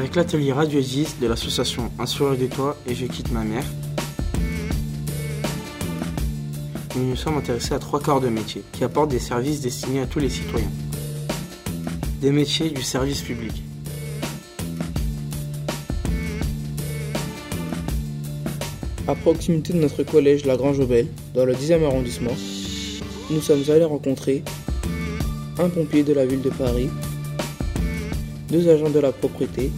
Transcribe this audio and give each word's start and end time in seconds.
Avec 0.00 0.14
l'atelier 0.14 0.54
Radio 0.54 0.80
10 0.80 1.18
de 1.20 1.26
l'association 1.26 1.92
Un 1.98 2.06
sourire 2.06 2.38
de 2.38 2.46
toi 2.46 2.74
et 2.86 2.94
Je 2.94 3.04
quitte 3.04 3.30
ma 3.32 3.44
mère, 3.44 3.66
nous 6.96 7.10
nous 7.10 7.16
sommes 7.16 7.36
intéressés 7.36 7.74
à 7.74 7.78
trois 7.78 8.00
corps 8.00 8.22
de 8.22 8.30
métier 8.30 8.62
qui 8.72 8.82
apportent 8.82 9.10
des 9.10 9.18
services 9.18 9.60
destinés 9.60 10.00
à 10.00 10.06
tous 10.06 10.18
les 10.18 10.30
citoyens. 10.30 10.70
Des 12.22 12.30
métiers 12.30 12.70
du 12.70 12.80
service 12.80 13.20
public. 13.20 13.62
À 19.06 19.14
proximité 19.14 19.74
de 19.74 19.80
notre 19.80 20.02
collège 20.02 20.46
La 20.46 20.56
Grange 20.56 20.80
Aubel, 20.80 21.08
dans 21.34 21.44
le 21.44 21.52
10e 21.52 21.84
arrondissement, 21.84 22.34
nous 23.30 23.42
sommes 23.42 23.64
allés 23.68 23.84
rencontrer 23.84 24.44
un 25.58 25.68
pompier 25.68 26.04
de 26.04 26.14
la 26.14 26.24
ville 26.24 26.40
de 26.40 26.48
Paris, 26.48 26.88
deux 28.48 28.66
agents 28.66 28.88
de 28.88 28.98
la 28.98 29.12
propreté, 29.12 29.70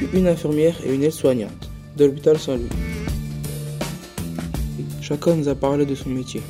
puis 0.00 0.18
une 0.18 0.28
infirmière 0.28 0.74
et 0.82 0.94
une 0.94 1.02
aide-soignante 1.02 1.70
de 1.96 2.06
l'hôpital 2.06 2.38
Saint-Louis. 2.38 2.70
Chacun 5.02 5.36
nous 5.36 5.48
a 5.48 5.54
parlé 5.54 5.84
de 5.84 5.94
son 5.94 6.08
métier. 6.08 6.40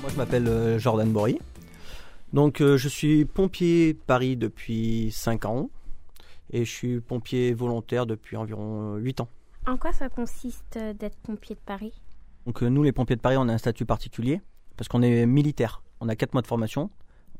Moi 0.00 0.10
je 0.10 0.16
m'appelle 0.16 0.46
euh, 0.46 0.78
Jordan 0.78 1.10
Bory. 1.10 1.40
Donc 2.32 2.60
euh, 2.60 2.76
je 2.76 2.88
suis 2.88 3.24
pompier 3.24 3.94
Paris 3.94 4.36
depuis 4.36 5.10
5 5.10 5.44
ans 5.46 5.70
et 6.50 6.64
je 6.64 6.70
suis 6.70 7.00
pompier 7.00 7.52
volontaire 7.52 8.06
depuis 8.06 8.36
environ 8.36 8.94
8 8.94 9.22
ans. 9.22 9.28
En 9.66 9.76
quoi 9.76 9.92
ça 9.92 10.08
consiste 10.08 10.76
euh, 10.76 10.92
d'être 10.92 11.16
pompier 11.16 11.56
de 11.56 11.60
Paris? 11.66 12.00
Donc 12.46 12.62
nous 12.62 12.84
les 12.84 12.92
pompiers 12.92 13.16
de 13.16 13.20
Paris 13.20 13.38
on 13.38 13.48
a 13.48 13.52
un 13.52 13.58
statut 13.58 13.86
particulier 13.86 14.40
parce 14.76 14.86
qu'on 14.86 15.02
est 15.02 15.26
militaire. 15.26 15.82
On 16.00 16.08
a 16.08 16.14
4 16.14 16.32
mois 16.32 16.42
de 16.42 16.46
formation, 16.46 16.90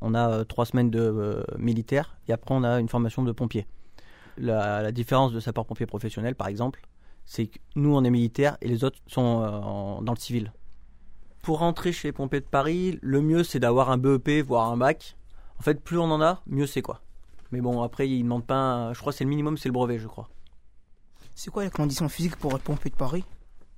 on 0.01 0.13
a 0.13 0.45
3 0.45 0.65
semaines 0.65 0.89
de 0.89 1.45
militaire 1.57 2.17
et 2.27 2.33
après 2.33 2.53
on 2.53 2.63
a 2.63 2.79
une 2.79 2.89
formation 2.89 3.23
de 3.23 3.31
pompier. 3.31 3.67
La, 4.37 4.81
la 4.81 4.91
différence 4.91 5.31
de 5.31 5.39
sapeur-pompier 5.39 5.85
professionnel 5.85 6.35
par 6.35 6.47
exemple, 6.47 6.81
c'est 7.25 7.47
que 7.47 7.59
nous 7.75 7.95
on 7.95 8.03
est 8.03 8.09
militaire 8.09 8.57
et 8.61 8.67
les 8.67 8.83
autres 8.83 8.99
sont 9.07 9.41
euh, 9.41 10.03
dans 10.03 10.13
le 10.13 10.19
civil. 10.19 10.53
Pour 11.41 11.59
rentrer 11.59 11.91
chez 11.91 12.11
Pompiers 12.11 12.41
de 12.41 12.45
Paris, 12.45 12.99
le 13.01 13.21
mieux 13.21 13.43
c'est 13.43 13.59
d'avoir 13.59 13.91
un 13.91 13.97
BEP, 13.97 14.45
voire 14.45 14.71
un 14.71 14.77
bac. 14.77 15.17
En 15.59 15.63
fait, 15.63 15.81
plus 15.81 15.97
on 15.97 16.11
en 16.11 16.21
a, 16.21 16.41
mieux 16.45 16.67
c'est 16.67 16.81
quoi. 16.81 17.01
Mais 17.51 17.61
bon, 17.61 17.81
après, 17.81 18.09
ils 18.09 18.19
ne 18.19 18.23
demandent 18.23 18.45
pas. 18.45 18.91
Je 18.93 18.99
crois 18.99 19.11
que 19.11 19.17
c'est 19.17 19.23
le 19.23 19.29
minimum, 19.29 19.57
c'est 19.57 19.69
le 19.69 19.73
brevet, 19.73 19.99
je 19.99 20.07
crois. 20.07 20.29
C'est 21.35 21.51
quoi 21.51 21.63
les 21.63 21.69
conditions 21.69 22.09
physiques 22.09 22.35
pour 22.35 22.53
être 22.55 22.63
pompier 22.63 22.91
de 22.91 22.95
Paris? 22.95 23.23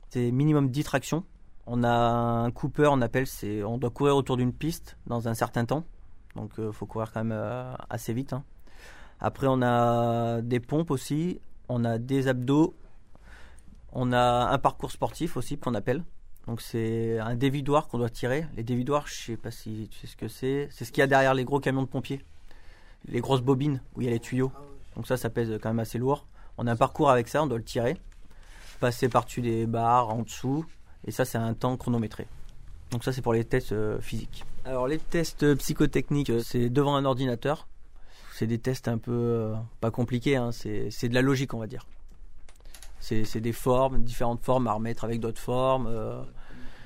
C'est 0.10 0.32
minimum 0.32 0.70
10 0.70 0.84
tractions. 0.84 1.24
On 1.68 1.84
a 1.84 1.90
un 1.90 2.52
Cooper, 2.52 2.88
on 2.92 3.02
appelle, 3.02 3.28
c'est 3.28 3.64
on 3.64 3.78
doit 3.78 3.92
courir 3.92 4.16
autour 4.16 4.38
d'une 4.38 4.54
piste 4.54 4.98
dans 5.06 5.28
un 5.28 5.36
certain 5.36 5.66
temps. 5.66 5.84
Donc 6.36 6.52
il 6.58 6.66
euh, 6.66 6.72
faut 6.72 6.86
courir 6.86 7.12
quand 7.12 7.24
même 7.24 7.38
euh, 7.38 7.74
assez 7.90 8.14
vite. 8.14 8.34
Hein. 8.34 8.44
Après, 9.20 9.48
on 9.50 9.62
a 9.62 10.42
des 10.42 10.60
pompes 10.60 10.92
aussi. 10.92 11.40
On 11.68 11.84
a 11.86 11.98
des 11.98 12.28
abdos 12.28 12.76
on 13.92 14.12
a 14.12 14.50
un 14.52 14.58
parcours 14.58 14.92
sportif 14.92 15.38
aussi 15.38 15.58
qu'on 15.58 15.74
appelle. 15.74 16.04
Donc 16.48 16.62
c'est 16.62 17.20
un 17.20 17.36
dévidoir 17.36 17.88
qu'on 17.88 17.98
doit 17.98 18.10
tirer. 18.10 18.46
Les 18.56 18.64
dévidoirs, 18.64 19.08
je 19.08 19.14
sais 19.14 19.38
pas 19.38 19.52
si 19.52 19.88
tu 19.92 20.00
sais 20.00 20.08
ce 20.08 20.18
que 20.18 20.28
c'est. 20.28 20.68
C'est 20.72 20.86
ce 20.86 20.92
qu'il 20.92 21.02
y 21.02 21.04
a 21.04 21.08
derrière 21.08 21.34
les 21.34 21.46
gros 21.46 21.60
camions 21.60 21.82
de 21.82 21.88
pompiers. 21.88 22.24
Les 23.08 23.22
grosses 23.22 23.42
bobines 23.42 23.82
où 23.96 24.02
il 24.02 24.06
y 24.06 24.08
a 24.08 24.12
les 24.12 24.20
tuyaux. 24.20 24.52
Donc 24.96 25.08
ça, 25.08 25.18
ça 25.18 25.30
pèse 25.30 25.58
quand 25.62 25.70
même 25.70 25.80
assez 25.80 25.98
lourd. 25.98 26.26
On 26.58 26.68
a 26.68 26.72
un 26.72 26.76
parcours 26.76 27.10
avec 27.10 27.28
ça, 27.28 27.44
on 27.44 27.48
doit 27.48 27.58
le 27.58 27.64
tirer. 27.64 27.98
Passer 28.80 29.10
par-dessus 29.10 29.42
des 29.42 29.66
barres, 29.66 30.10
en 30.10 30.24
dessous. 30.24 30.66
Et 31.06 31.12
ça, 31.12 31.26
c'est 31.26 31.38
un 31.38 31.54
temps 31.54 31.78
chronométré. 31.78 32.28
Donc 32.92 33.04
ça, 33.04 33.14
c'est 33.14 33.22
pour 33.22 33.34
les 33.34 33.44
tests 33.44 33.72
euh, 33.72 34.00
physiques. 34.00 34.46
Alors 34.66 34.88
les 34.88 35.00
tests 35.00 35.56
psychotechniques, 35.56 36.30
euh, 36.30 36.42
c'est 36.44 36.70
devant 36.70 36.96
un 36.96 37.06
ordinateur. 37.06 37.68
C'est 38.34 38.48
des 38.48 38.60
tests 38.60 38.88
un 38.88 38.98
peu 38.98 39.12
euh, 39.12 39.56
pas 39.82 39.92
compliqués, 39.92 40.36
hein. 40.36 40.52
c'est 40.52 41.10
de 41.10 41.14
la 41.14 41.22
logique, 41.22 41.54
on 41.54 41.60
va 41.60 41.68
dire. 41.68 41.86
C'est 43.00 43.42
des 43.42 43.54
formes, 43.54 44.04
différentes 44.04 44.44
formes 44.44 44.68
à 44.68 44.74
remettre 44.74 45.04
avec 45.04 45.20
d'autres 45.20 45.42
formes. 45.42 45.88
Euh, 45.88 46.22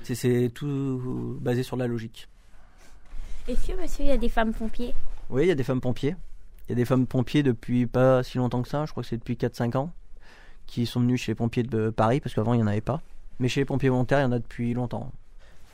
c'est 0.02 0.50
tout 0.54 1.38
basé 1.40 1.62
sur 1.62 1.76
la 1.76 1.86
logique. 1.86 2.28
Est-ce 3.46 3.68
que 3.68 3.80
monsieur, 3.80 4.04
il 4.04 4.08
y 4.08 4.12
a 4.12 4.16
des 4.16 4.28
femmes 4.28 4.54
pompiers? 4.54 4.94
Oui, 5.28 5.42
il 5.42 5.48
y 5.48 5.50
a 5.50 5.54
des 5.54 5.64
femmes 5.64 5.80
pompiers. 5.80 6.16
Il 6.66 6.70
y 6.70 6.72
a 6.72 6.76
des 6.76 6.84
femmes 6.86 7.06
pompiers 7.06 7.42
depuis 7.42 7.86
pas 7.86 8.22
si 8.22 8.38
longtemps 8.38 8.62
que 8.62 8.68
ça, 8.68 8.86
je 8.86 8.92
crois 8.92 9.02
que 9.02 9.08
c'est 9.08 9.18
depuis 9.18 9.34
4-5 9.34 9.76
ans, 9.76 9.92
qui 10.66 10.86
sont 10.86 11.00
venus 11.00 11.20
chez 11.20 11.32
les 11.32 11.36
pompiers 11.36 11.62
de 11.62 11.90
Paris, 11.90 12.20
parce 12.20 12.34
qu'avant 12.34 12.54
il 12.54 12.58
n'y 12.58 12.62
en 12.62 12.68
avait 12.68 12.80
pas. 12.80 13.02
Mais 13.38 13.48
chez 13.48 13.60
les 13.60 13.66
pompiers 13.66 13.90
volontaires, 13.90 14.20
il 14.20 14.22
y 14.22 14.26
en 14.26 14.32
a 14.32 14.38
depuis 14.38 14.72
longtemps. 14.72 15.12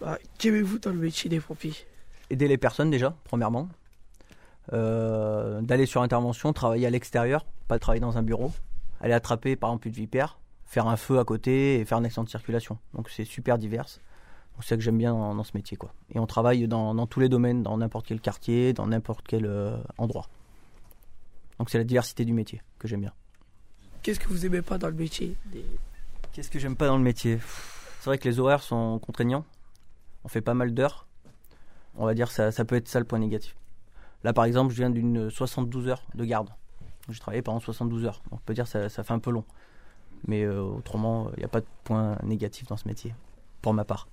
Bah, 0.00 0.19
Qu'aimez-vous 0.38 0.78
dans 0.78 0.91
le 0.91 0.99
métier 0.99 1.28
des 1.28 1.41
pompiers? 1.41 1.75
Aider 2.31 2.49
les 2.49 2.59
personnes 2.59 2.91
déjà, 2.91 3.15
premièrement. 3.25 3.69
Euh, 4.72 5.61
d'aller 5.62 5.87
sur 5.87 6.03
intervention, 6.03 6.53
travailler 6.53 6.87
à 6.87 6.91
l'extérieur, 6.91 7.44
pas 7.66 7.78
travailler 7.78 8.00
dans 8.00 8.19
un 8.19 8.22
bureau 8.22 8.53
aller 9.00 9.15
attraper 9.15 9.56
par 9.56 9.71
exemple 9.71 9.89
une 9.89 9.94
vipère, 9.94 10.39
faire 10.66 10.87
un 10.87 10.97
feu 10.97 11.19
à 11.19 11.25
côté 11.25 11.81
et 11.81 11.84
faire 11.84 11.99
un 11.99 12.05
accident 12.05 12.25
de 12.25 12.28
circulation. 12.28 12.78
Donc 12.94 13.09
c'est 13.09 13.25
super 13.25 13.59
divers. 13.59 13.89
C'est 13.89 14.00
ça 14.69 14.77
que 14.77 14.83
j'aime 14.83 14.99
bien 14.99 15.15
dans, 15.15 15.43
ce 15.43 15.53
métier. 15.55 15.78
Quoi. 15.78 15.94
Et 16.15 16.19
on 16.19 16.27
travaille 16.27 16.69
dans, 16.69 17.06
tous 17.06 17.19
les 17.19 17.31
domaines, 17.31 17.62
dans 17.62 17.78
n'importe 17.78 18.06
quel 18.06 18.21
quartier, 18.21 18.75
dans 18.75 18.87
n'importe 18.87 19.25
quel 19.27 19.47
euh, 19.47 19.78
endroit. 19.97 20.28
Donc 21.59 21.71
c'est 21.71 21.78
la 21.78 21.84
diversité 21.84 22.27
du 22.27 22.34
métier 22.34 22.60
que 22.78 22.87
j'aime 22.87 23.00
bien. 23.00 23.15
Qu'est-ce 24.03 24.21
que 24.21 24.28
vous 24.28 24.44
aimez 24.44 24.60
pas 24.60 24.77
dans 24.77 24.89
le 24.89 24.94
métier 24.94 25.34
Qu'est-ce 26.33 26.50
que 26.50 26.59
j'aime 26.59 26.77
pas 26.77 26.89
dans 26.89 26.99
le 26.99 27.03
métier? 27.03 27.39
C'est 28.00 28.10
vrai 28.10 28.19
que 28.19 28.28
les 28.28 28.39
horaires 28.39 28.62
sont 28.62 28.99
contraignants. 28.99 29.47
On 30.25 30.29
fait 30.29 30.41
pas 30.41 30.55
mal 30.55 30.75
d'heures. 30.75 31.07
On 31.97 32.07
va 32.07 32.15
dire 32.15 32.31
ça, 32.31 32.53
ça 32.53 32.65
peut 32.65 32.77
être 32.77 32.89
ça 32.89 32.99
le 32.99 33.05
point 33.05 33.19
négatif. 33.19 33.57
Là 34.25 34.33
par 34.33 34.45
exemple, 34.45 34.73
je 34.73 34.79
viens 34.79 34.91
d'une 34.91 35.31
72 35.31 35.89
heures 35.89 36.05
de 36.15 36.25
garde. 36.25 36.51
J'ai 37.09 37.19
travaillé 37.19 37.43
pendant 37.43 37.61
72 37.61 38.05
heures. 38.05 38.23
on 38.31 38.37
peut 38.37 38.55
dire 38.55 38.65
que 38.65 38.71
ça, 38.71 38.89
ça 38.89 39.03
fait 39.03 39.13
un 39.13 39.19
peu 39.19 39.31
long. 39.31 39.45
Mais 40.27 40.43
euh, 40.43 40.61
autrement, 40.63 41.31
il 41.37 41.41
n'y 41.41 41.45
a 41.45 41.49
pas 41.49 41.61
de 41.61 41.67
point 41.85 42.19
négatif 42.23 42.67
dans 42.67 42.77
ce 42.77 42.87
métier, 42.87 43.15
pour 43.63 43.75
ma 43.75 43.85
part. 43.85 44.07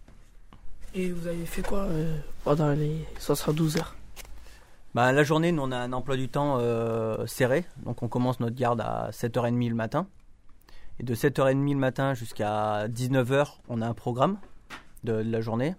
Et 0.94 1.12
vous 1.12 1.28
avez 1.28 1.46
fait 1.46 1.62
quoi 1.62 1.80
euh, 1.80 2.18
pendant 2.44 2.70
les 2.70 3.06
72 3.20 3.78
heures? 3.78 3.96
Bah, 4.96 5.12
La 5.12 5.24
journée, 5.24 5.52
nous, 5.52 5.62
on 5.62 5.72
a 5.72 5.78
un 5.78 5.94
emploi 5.94 6.16
du 6.16 6.30
temps 6.30 6.58
euh, 6.60 7.26
serré. 7.28 7.66
Donc, 7.86 8.04
on 8.04 8.08
commence 8.08 8.40
notre 8.40 8.56
garde 8.56 8.82
à 8.82 9.10
7h30 9.12 9.70
le 9.70 9.76
matin. 9.76 10.08
Et 11.00 11.04
de 11.04 11.14
7h30 11.14 11.74
le 11.74 11.80
matin 11.80 12.14
jusqu'à 12.14 12.88
19h, 12.88 13.58
on 13.68 13.82
a 13.82 13.88
un 13.88 13.94
programme 13.94 14.38
de, 15.04 15.14
la 15.14 15.42
journée. 15.42 15.76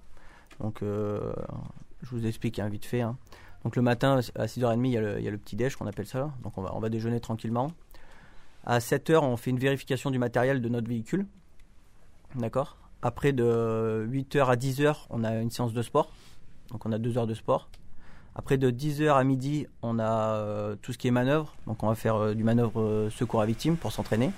Donc, 0.60 0.80
je 0.82 2.10
vous 2.10 2.26
explique 2.26 2.58
hein, 2.58 2.69
vite 2.69 2.84
fait. 2.84 3.02
Hein. 3.02 3.16
Donc 3.64 3.76
le 3.76 3.82
matin, 3.82 4.20
à 4.36 4.46
6h30, 4.46 4.86
il 4.86 4.92
y 4.92 4.96
a 4.96 5.30
le, 5.30 5.38
petit 5.38 5.56
déj 5.56 5.76
qu'on 5.76 5.86
appelle 5.86 6.06
ça. 6.06 6.32
Donc 6.42 6.56
on 6.56 6.62
va, 6.62 6.88
déjeuner 6.88 7.20
tranquillement. 7.20 7.72
À 8.64 8.78
7h, 8.78 9.18
on 9.18 9.36
fait 9.36 9.50
une 9.50 9.58
vérification 9.58 10.10
du 10.10 10.18
matériel 10.18 10.60
de 10.60 10.68
notre 10.68 10.88
véhicule. 10.88 11.26
D'accord? 12.34 12.76
Après, 13.02 13.32
de 13.32 14.06
8h 14.10 14.47
à 14.47 14.56
10h, 14.56 15.06
on 15.10 15.24
a 15.24 15.36
une 15.36 15.50
séance 15.50 15.72
de 15.72 15.82
sport. 15.82 16.12
Donc 16.70 16.84
on 16.86 16.92
a 16.92 16.98
2 16.98 17.18
heures 17.18 17.26
de 17.26 17.34
sport. 17.34 17.68
Après, 18.34 18.56
de 18.56 18.70
10h 18.70 19.14
à 19.14 19.24
midi, 19.24 19.66
on 19.82 19.98
a 19.98 20.34
euh, 20.34 20.76
tout 20.80 20.92
ce 20.92 20.98
qui 20.98 21.08
est 21.08 21.12
manœuvre. 21.12 21.54
Donc 21.66 21.82
on 21.82 21.88
va 21.88 21.94
faire 21.94 22.16
euh, 22.16 22.34
du 22.34 22.44
manœuvre 22.44 22.80
euh, 22.80 23.10
secours 23.10 23.41
à 23.41 23.47
victime 23.47 23.76
pour 23.76 23.91
s'entraîner. 23.91 24.30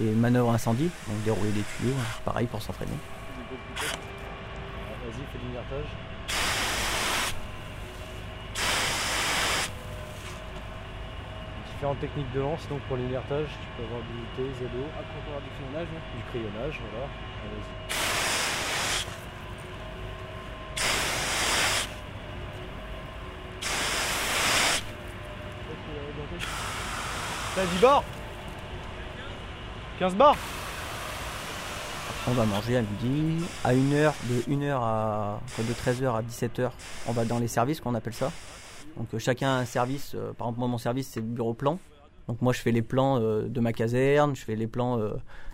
Et 0.00 0.12
manœuvre 0.12 0.50
incendie, 0.50 0.90
donc 1.08 1.24
dérouler 1.24 1.50
des 1.50 1.62
tuyaux, 1.76 1.94
pareil 2.24 2.46
pour 2.46 2.62
s'entraîner. 2.62 2.92
Vas-y, 5.18 5.26
fais 5.32 5.38
du 5.38 5.52
différentes 11.72 12.00
techniques 12.00 12.32
de 12.32 12.40
lance. 12.40 12.68
Donc 12.68 12.80
pour 12.82 12.96
l'énertage, 12.96 13.46
tu 13.46 13.68
peux 13.76 13.84
avoir 13.84 14.00
du 14.02 14.08
T, 14.36 14.42
ZO. 14.58 14.84
Après, 14.98 15.20
du 15.40 15.50
crayonnage. 15.56 15.88
Du 16.16 16.22
crayonnage, 16.30 16.80
voilà. 16.90 17.06
Allez-y. 17.44 17.98
T'as 27.54 27.64
10 27.64 27.78
bars 27.80 28.04
15 29.98 30.14
bars 30.14 30.36
on 32.26 32.32
va 32.32 32.44
manger 32.44 32.76
à 32.76 32.82
midi. 32.82 33.44
À 33.64 33.74
1h, 33.74 34.12
de 34.28 34.52
1h 34.52 34.78
à 34.80 35.40
de 35.58 35.72
13h 35.72 36.16
à 36.16 36.22
17h, 36.22 36.70
on 37.06 37.12
va 37.12 37.24
dans 37.24 37.38
les 37.38 37.48
services 37.48 37.80
qu'on 37.80 37.94
appelle 37.94 38.14
ça. 38.14 38.30
Donc 38.96 39.14
euh, 39.14 39.18
chacun 39.18 39.48
a 39.48 39.58
un 39.58 39.64
service. 39.64 40.14
Euh, 40.14 40.32
par 40.32 40.48
exemple, 40.48 40.58
moi, 40.60 40.68
mon 40.68 40.78
service, 40.78 41.08
c'est 41.08 41.20
le 41.20 41.26
bureau 41.26 41.54
plan. 41.54 41.78
Donc 42.26 42.42
moi, 42.42 42.52
je 42.52 42.60
fais 42.60 42.72
les 42.72 42.82
plans 42.82 43.18
euh, 43.20 43.48
de 43.48 43.60
ma 43.60 43.72
caserne, 43.72 44.36
je 44.36 44.44
fais 44.44 44.56
les 44.56 44.66
plans 44.66 45.00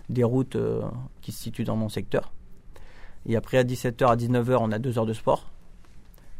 des 0.09 0.23
routes 0.23 0.57
qui 1.21 1.31
se 1.31 1.41
situent 1.41 1.63
dans 1.63 1.75
mon 1.75 1.89
secteur. 1.89 2.33
Et 3.25 3.35
après, 3.35 3.57
à 3.57 3.63
17h, 3.63 4.05
à 4.05 4.15
19h, 4.15 4.57
on 4.59 4.71
a 4.71 4.79
deux 4.79 4.99
heures 4.99 5.05
de 5.05 5.13
sport. 5.13 5.45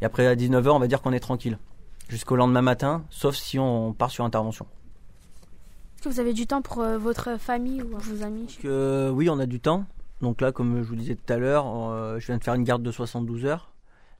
Et 0.01 0.05
après, 0.05 0.27
à 0.27 0.35
19h, 0.35 0.69
on 0.69 0.79
va 0.79 0.87
dire 0.87 1.01
qu'on 1.01 1.13
est 1.13 1.19
tranquille. 1.19 1.57
Jusqu'au 2.09 2.35
lendemain 2.35 2.61
matin, 2.61 3.03
sauf 3.09 3.35
si 3.35 3.57
on 3.57 3.93
part 3.93 4.11
sur 4.11 4.25
intervention. 4.25 4.67
Est-ce 5.95 6.03
que 6.03 6.09
vous 6.09 6.19
avez 6.19 6.33
du 6.33 6.45
temps 6.45 6.61
pour 6.61 6.83
votre 6.83 7.39
famille 7.39 7.81
ou 7.81 7.97
vos 7.97 8.23
amis? 8.23 8.59
Oui, 8.63 9.29
on 9.29 9.39
a 9.39 9.45
du 9.45 9.59
temps. 9.59 9.85
Donc 10.21 10.41
là, 10.41 10.51
comme 10.51 10.81
je 10.81 10.87
vous 10.87 10.95
disais 10.95 11.15
tout 11.15 11.33
à 11.33 11.37
l'heure, 11.37 11.65
je 12.19 12.25
viens 12.25 12.37
de 12.37 12.43
faire 12.43 12.53
une 12.53 12.63
garde 12.63 12.83
de 12.83 12.91
72 12.91 13.45
heures. 13.45 13.75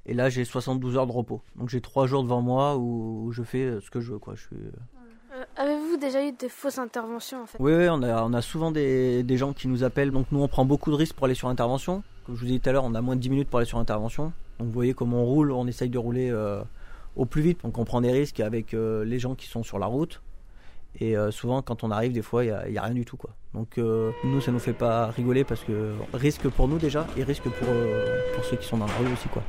Et 0.05 0.13
là, 0.13 0.29
j'ai 0.29 0.45
72 0.45 0.97
heures 0.97 1.07
de 1.07 1.11
repos. 1.11 1.41
Donc 1.55 1.69
j'ai 1.69 1.81
3 1.81 2.05
jours 2.07 2.23
devant 2.23 2.41
moi 2.41 2.77
où, 2.77 3.31
je 3.31 3.43
fais 3.43 3.63
euh, 3.63 3.81
ce 3.81 3.89
que 3.89 3.99
je 4.01 4.13
veux. 4.13 4.19
Quoi. 4.19 4.35
Je 4.35 4.41
suis... 4.41 4.55
Euh, 4.55 5.43
Avez-vous 5.57 5.97
déjà 5.97 6.25
eu 6.25 6.31
des 6.31 6.49
fausses 6.49 6.77
interventions 6.77 7.43
en 7.43 7.45
fait? 7.45 7.57
Oui, 7.59 7.73
oui 7.73 7.87
on, 7.89 8.01
a, 8.03 8.23
on 8.23 8.33
a 8.33 8.41
souvent 8.41 8.71
des, 8.71 9.23
des, 9.23 9.37
gens 9.37 9.53
qui 9.53 9.67
nous 9.67 9.83
appellent. 9.83 10.11
Donc 10.11 10.27
nous, 10.31 10.41
on 10.41 10.47
prend 10.47 10.65
beaucoup 10.65 10.91
de 10.91 10.95
risques 10.95 11.15
pour 11.15 11.25
aller 11.25 11.33
sur 11.33 11.49
intervention. 11.49 12.03
Comme 12.25 12.35
je 12.35 12.41
vous 12.41 12.45
disais 12.45 12.59
tout 12.59 12.69
à 12.69 12.73
l'heure, 12.73 12.83
on 12.83 12.93
a 12.93 13.01
moins 13.01 13.15
de 13.15 13.21
10 13.21 13.29
minutes 13.29 13.49
pour 13.49 13.59
aller 13.59 13.67
sur 13.67 13.79
intervention. 13.79 14.31
Donc 14.59 14.67
vous 14.67 14.73
voyez 14.73 14.93
comment 14.93 15.23
on 15.23 15.25
roule, 15.25 15.51
on 15.51 15.67
essaye 15.67 15.89
de 15.89 15.97
rouler 15.97 16.29
euh, 16.29 16.61
au 17.15 17.25
plus 17.25 17.41
vite. 17.41 17.63
Donc 17.63 17.77
on 17.77 17.83
prend 17.83 18.01
des 18.01 18.11
risques 18.11 18.39
avec 18.39 18.73
les 18.73 19.19
gens 19.19 19.35
qui 19.35 19.47
sont 19.47 19.63
sur 19.63 19.79
la 19.79 19.87
route. 19.87 20.21
Et 20.99 21.15
souvent, 21.31 21.61
quand 21.61 21.83
on 21.83 21.91
arrive, 21.91 22.13
des 22.13 22.21
fois, 22.21 22.45
il 22.45 22.71
n'y 22.71 22.77
a, 22.77 22.83
rien 22.83 22.93
du 22.93 23.05
tout. 23.05 23.17
Quoi. 23.17 23.31
Donc 23.53 23.77
nous, 23.77 24.41
ça 24.41 24.51
nous 24.51 24.59
fait 24.59 24.73
pas 24.73 25.07
rigoler 25.07 25.43
parce 25.43 25.63
que 25.63 25.93
risque 26.13 26.47
pour 26.49 26.67
nous 26.67 26.77
déjà 26.77 27.05
et 27.17 27.23
risque 27.23 27.43
pour, 27.43 27.67
pour 28.35 28.45
ceux 28.45 28.57
qui 28.57 28.65
sont 28.65 28.77
dans 28.77 28.87
la 28.87 28.93
rue 28.93 29.11
aussi. 29.11 29.27
quoi. 29.27 29.43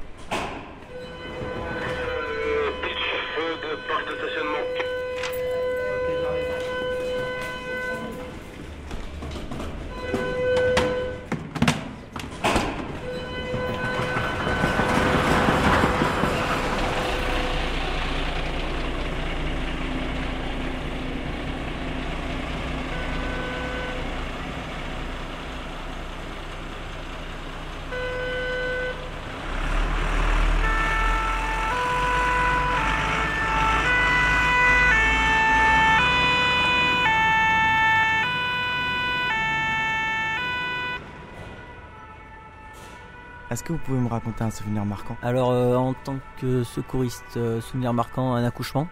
Est-ce 43.56 43.64
que 43.64 43.73
vous 43.73 43.79
pouvez 43.79 43.99
me 43.99 44.08
raconter 44.08 44.44
un 44.44 44.50
souvenir 44.50 44.85
marquant? 44.85 45.17
Alors, 45.23 45.50
euh, 45.50 45.76
en 45.76 45.94
tant 45.94 46.19
que 46.37 46.62
secouriste, 46.62 47.38
euh, 47.38 47.62
souvenir 47.62 47.94
marquant, 47.94 48.35
un 48.35 48.44
accouchement. 48.44 48.87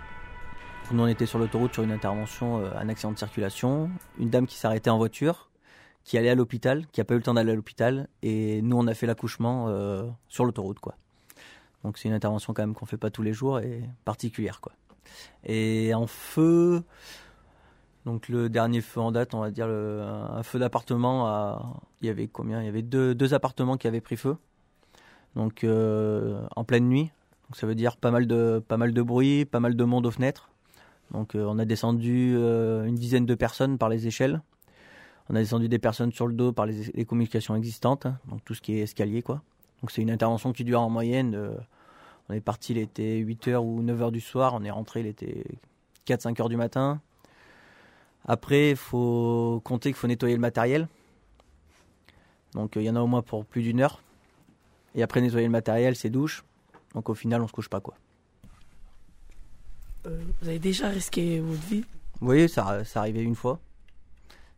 Nous, 0.90 1.02
on 1.02 1.06
était 1.06 1.26
sur 1.26 1.38
l'autoroute 1.38 1.74
sur 1.74 1.82
une 1.82 1.92
intervention, 1.92 2.60
euh, 2.60 2.70
un 2.74 2.88
accident 2.88 3.12
de 3.12 3.18
circulation. 3.18 3.90
Une 4.18 4.30
dame 4.30 4.46
qui 4.46 4.56
s'arrêtait 4.56 4.88
en 4.88 4.96
voiture, 4.96 5.50
qui 6.02 6.16
allait 6.16 6.30
à 6.30 6.34
l'hôpital, 6.34 6.86
qui 6.92 7.00
n'a 7.00 7.04
pas 7.04 7.12
eu 7.12 7.18
le 7.18 7.22
temps 7.22 7.34
d'aller 7.34 7.52
à 7.52 7.54
l'hôpital. 7.54 8.08
Et 8.22 8.62
nous, 8.62 8.78
on 8.78 8.86
a 8.86 8.94
fait 8.94 9.06
l'accouchement 9.06 9.68
sur 10.28 10.46
l'autoroute, 10.46 10.80
quoi. 10.80 10.94
Donc, 11.82 11.98
c'est 11.98 12.08
une 12.08 12.14
intervention 12.14 12.54
quand 12.54 12.62
même 12.62 12.72
qu'on 12.72 12.86
fait 12.86 12.96
pas 12.96 13.10
tous 13.10 13.20
les 13.20 13.34
jours 13.34 13.60
et 13.60 13.82
particulière, 14.06 14.62
quoi. 14.62 14.72
Et 15.44 15.92
en 15.92 16.06
feu, 16.06 16.82
donc 18.06 18.30
le 18.30 18.48
dernier 18.48 18.80
feu 18.80 19.02
en 19.02 19.12
date, 19.12 19.34
on 19.34 19.40
va 19.40 19.50
dire 19.50 19.66
un 19.68 20.42
feu 20.42 20.58
d'appartement, 20.58 21.84
il 22.00 22.06
y 22.06 22.08
avait 22.08 22.28
combien? 22.28 22.62
Il 22.62 22.64
y 22.64 22.68
avait 22.70 22.80
deux 22.80 23.34
appartements 23.34 23.76
qui 23.76 23.88
avaient 23.88 24.00
pris 24.00 24.16
feu 24.16 24.38
donc 25.36 25.64
euh, 25.64 26.40
en 26.56 26.64
pleine 26.64 26.88
nuit. 26.88 27.10
Donc 27.48 27.56
ça 27.56 27.66
veut 27.66 27.74
dire 27.74 27.96
pas 27.96 28.10
mal 28.10 28.26
de 28.26 28.62
pas 28.66 28.76
mal 28.76 28.92
de 28.92 29.02
bruit, 29.02 29.44
pas 29.44 29.60
mal 29.60 29.76
de 29.76 29.84
monde 29.84 30.06
aux 30.06 30.10
fenêtres. 30.10 30.50
Donc 31.10 31.34
euh, 31.34 31.44
on 31.46 31.58
a 31.58 31.64
descendu 31.64 32.34
euh, 32.36 32.84
une 32.84 32.94
dizaine 32.94 33.26
de 33.26 33.34
personnes 33.34 33.78
par 33.78 33.88
les 33.88 34.06
échelles. 34.06 34.40
On 35.28 35.34
a 35.34 35.38
descendu 35.38 35.68
des 35.68 35.78
personnes 35.78 36.12
sur 36.12 36.26
le 36.26 36.34
dos 36.34 36.52
par 36.52 36.66
les, 36.66 37.04
communications 37.06 37.56
existantes, 37.56 38.04
hein. 38.04 38.18
donc 38.28 38.44
tout 38.44 38.54
ce 38.54 38.60
qui 38.60 38.78
est 38.78 38.82
escalier 38.82 39.22
quoi. 39.22 39.42
Donc 39.80 39.90
c'est 39.90 40.02
une 40.02 40.10
intervention 40.10 40.52
qui 40.52 40.64
dure 40.64 40.80
en 40.80 40.90
moyenne. 40.90 41.38
on 42.28 42.34
est 42.34 42.40
parti, 42.40 42.72
il 42.72 42.78
était 42.78 43.20
8h 43.20 43.56
ou 43.56 43.82
9h 43.82 44.10
du 44.10 44.20
soir, 44.20 44.52
on 44.54 44.64
est 44.64 44.70
rentré, 44.70 45.00
il 45.00 45.06
était 45.06 45.44
4-5 46.06 46.36
h 46.36 46.48
du 46.48 46.56
matin. 46.56 47.00
Après, 48.26 48.70
il 48.70 48.76
faut 48.76 49.60
compter 49.64 49.90
qu'il 49.90 49.96
faut 49.96 50.06
nettoyer 50.06 50.34
le 50.34 50.40
matériel. 50.40 50.88
Donc 52.54 52.76
il 52.76 52.82
y 52.82 52.90
en 52.90 52.96
a 52.96 53.00
au 53.00 53.06
moins 53.06 53.22
pour 53.22 53.44
plus 53.44 53.62
d'une 53.62 53.80
heure. 53.80 54.00
Et 54.94 55.02
après 55.02 55.20
nettoyer 55.20 55.46
le 55.46 55.52
matériel, 55.52 55.96
c'est 55.96 56.10
douche. 56.10 56.44
Donc 56.94 57.08
au 57.08 57.14
final, 57.14 57.42
on 57.42 57.48
se 57.48 57.52
couche 57.52 57.68
pas 57.68 57.80
quoi. 57.80 57.94
Euh, 60.06 60.22
vous 60.40 60.48
avez 60.48 60.58
déjà 60.58 60.88
risqué 60.88 61.40
votre 61.40 61.62
vie? 61.62 61.84
Oui, 62.20 62.48
ça, 62.48 62.84
ça 62.84 63.00
arrivait 63.00 63.22
une 63.22 63.34
fois. 63.34 63.58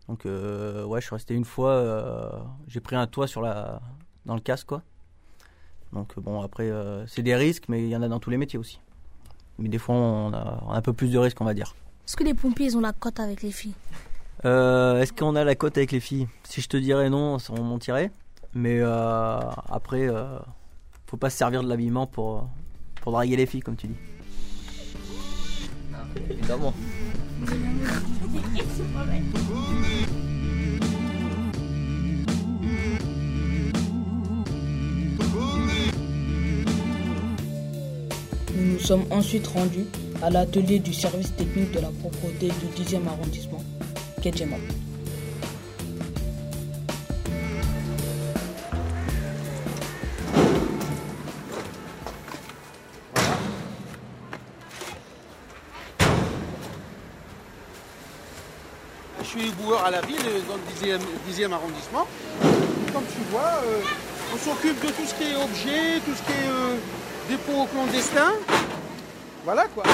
Donc 0.08 0.26
euh, 0.26 0.84
ouais, 0.84 1.00
je 1.00 1.06
suis 1.06 1.14
resté 1.14 1.34
une 1.34 1.44
fois. 1.44 1.70
Euh, 1.70 2.30
j'ai 2.68 2.80
pris 2.80 2.96
un 2.96 3.06
toit 3.06 3.26
sur 3.26 3.40
la, 3.40 3.80
dans 4.26 4.34
le 4.34 4.40
casque 4.40 4.66
quoi. 4.66 4.82
Donc 5.92 6.18
bon, 6.18 6.42
après, 6.42 6.70
c'est 7.06 7.22
des 7.22 7.36
risques, 7.36 7.64
mais 7.68 7.84
il 7.84 7.88
y 7.88 7.96
en 7.96 8.02
a 8.02 8.08
dans 8.08 8.18
tous 8.18 8.28
les 8.28 8.36
métiers 8.36 8.58
aussi. 8.58 8.80
Mais 9.58 9.68
des 9.68 9.78
fois, 9.78 9.94
on 9.94 10.32
a, 10.34 10.64
un 10.68 10.82
peu 10.82 10.92
plus 10.92 11.10
de 11.10 11.18
risques, 11.18 11.40
on 11.40 11.44
va 11.44 11.54
dire. 11.54 11.74
Est-ce 12.06 12.16
que 12.16 12.24
les 12.24 12.34
pompiers 12.34 12.66
ils 12.66 12.76
ont 12.76 12.80
la 12.80 12.92
cote 12.92 13.20
avec 13.20 13.42
les 13.42 13.52
filles? 13.52 13.74
Est-ce 14.44 15.12
qu'on 15.12 15.36
a 15.36 15.44
la 15.44 15.54
cote 15.54 15.78
avec 15.78 15.92
les 15.92 16.00
filles? 16.00 16.28
Si 16.42 16.60
je 16.60 16.68
te 16.68 16.76
dirais 16.76 17.08
non, 17.08 17.38
on 17.48 17.62
mentirait. 17.62 18.10
Mais 18.54 18.78
euh, 18.80 19.38
après, 19.68 20.08
euh, 20.08 20.38
faut 21.06 21.16
pas 21.16 21.30
se 21.30 21.38
servir 21.38 21.62
de 21.62 21.68
l'habillement 21.68 22.06
pour, 22.06 22.48
pour 23.02 23.12
draguer 23.12 23.36
les 23.36 23.46
filles, 23.46 23.60
comme 23.60 23.76
tu 23.76 23.88
dis. 23.88 23.94
évidemment. 26.30 26.72
Nous 38.54 38.72
nous 38.72 38.78
sommes 38.78 39.04
ensuite 39.10 39.46
rendus 39.48 39.86
à 40.22 40.30
l'atelier 40.30 40.78
du 40.78 40.94
service 40.94 41.34
technique 41.36 41.72
de 41.72 41.80
la 41.80 41.90
propreté 41.90 42.48
du 42.48 42.82
10e 42.82 43.06
arrondissement, 43.06 43.62
Kedjema. 44.22 44.56
Suis 59.36 59.48
éboueur 59.48 59.84
à 59.84 59.90
la 59.90 60.00
ville, 60.00 60.16
dans 60.48 60.56
le 60.56 61.32
10e, 61.32 61.52
arrondissement. 61.52 62.06
Comme 62.92 63.04
tu 63.04 63.22
vois, 63.30 63.60
euh, 63.64 63.80
on 64.34 64.38
s'occupe 64.38 64.80
de 64.80 64.88
tout 64.88 65.06
ce 65.06 65.14
qui 65.14 65.24
est 65.24 65.36
objet, 65.36 66.00
tout 66.04 66.14
ce 66.14 66.22
qui 66.22 66.32
est 66.32 66.48
euh, 66.48 66.76
dépôt 67.28 67.66
clandestin. 67.66 68.32
Voilà 69.44 69.64
quoi. 69.74 69.84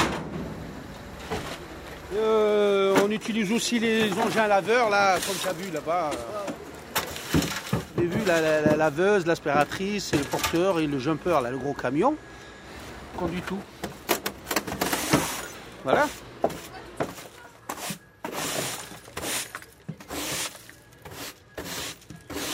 Euh, 2.14 2.94
on 3.02 3.10
utilise 3.10 3.52
aussi 3.52 3.78
les 3.78 4.12
engins 4.12 4.46
laveurs, 4.46 4.90
là, 4.90 5.18
comme 5.26 5.36
tu 5.36 5.48
as 5.48 5.52
vu 5.52 5.70
là-bas. 5.72 6.10
J'ai 7.98 8.06
vu 8.06 8.20
la, 8.26 8.76
laveuse, 8.76 9.26
l'aspiratrice, 9.26 10.12
le 10.12 10.24
porteur 10.24 10.78
et 10.78 10.86
le 10.86 10.98
jumper, 10.98 11.40
là, 11.42 11.50
le 11.50 11.58
gros 11.58 11.74
camion. 11.74 12.16
On 13.14 13.18
conduit 13.18 13.42
tout. 13.42 13.60
Voilà. 15.84 16.06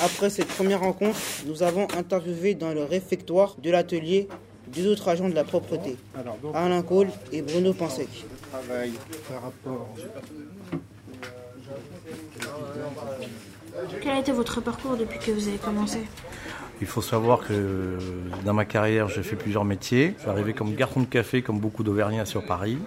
Après 0.02 0.31
cette 0.31 0.49
première 0.49 0.81
rencontre, 0.81 1.19
nous 1.47 1.62
avons 1.62 1.88
interviewé 1.97 2.55
dans 2.55 2.73
le 2.73 2.85
réfectoire 2.85 3.57
de 3.62 3.71
l'atelier 3.71 4.28
deux 4.69 4.87
autres 4.90 5.09
agents 5.09 5.28
de 5.28 5.35
la 5.35 5.45
propreté, 5.45 5.97
Alain 6.55 6.83
Cole 6.83 7.09
et 7.33 7.43
Bruno 7.43 7.73
Pansec. 7.73 8.09
Quel 14.00 14.11
a 14.11 14.19
été 14.19 14.33
votre 14.33 14.61
parcours 14.61 14.97
depuis 14.97 15.19
que 15.19 15.31
vous 15.31 15.49
avez 15.49 15.59
commencé? 15.59 15.99
Il 16.81 16.87
faut 16.87 17.02
savoir 17.02 17.40
que 17.40 17.99
dans 18.45 18.55
ma 18.55 18.64
carrière, 18.64 19.09
j'ai 19.09 19.25
fait 19.25 19.37
plusieurs 19.37 19.64
métiers. 19.64 20.14
Je 20.17 20.23
suis 20.23 20.31
arrivé 20.31 20.52
comme 20.52 20.75
garçon 20.75 21.00
de 21.00 21.07
café, 21.07 21.43
comme 21.43 21.59
beaucoup 21.59 21.83
d'Auvergnats 21.83 22.26
sur 22.26 22.47
Paris. 22.47 22.78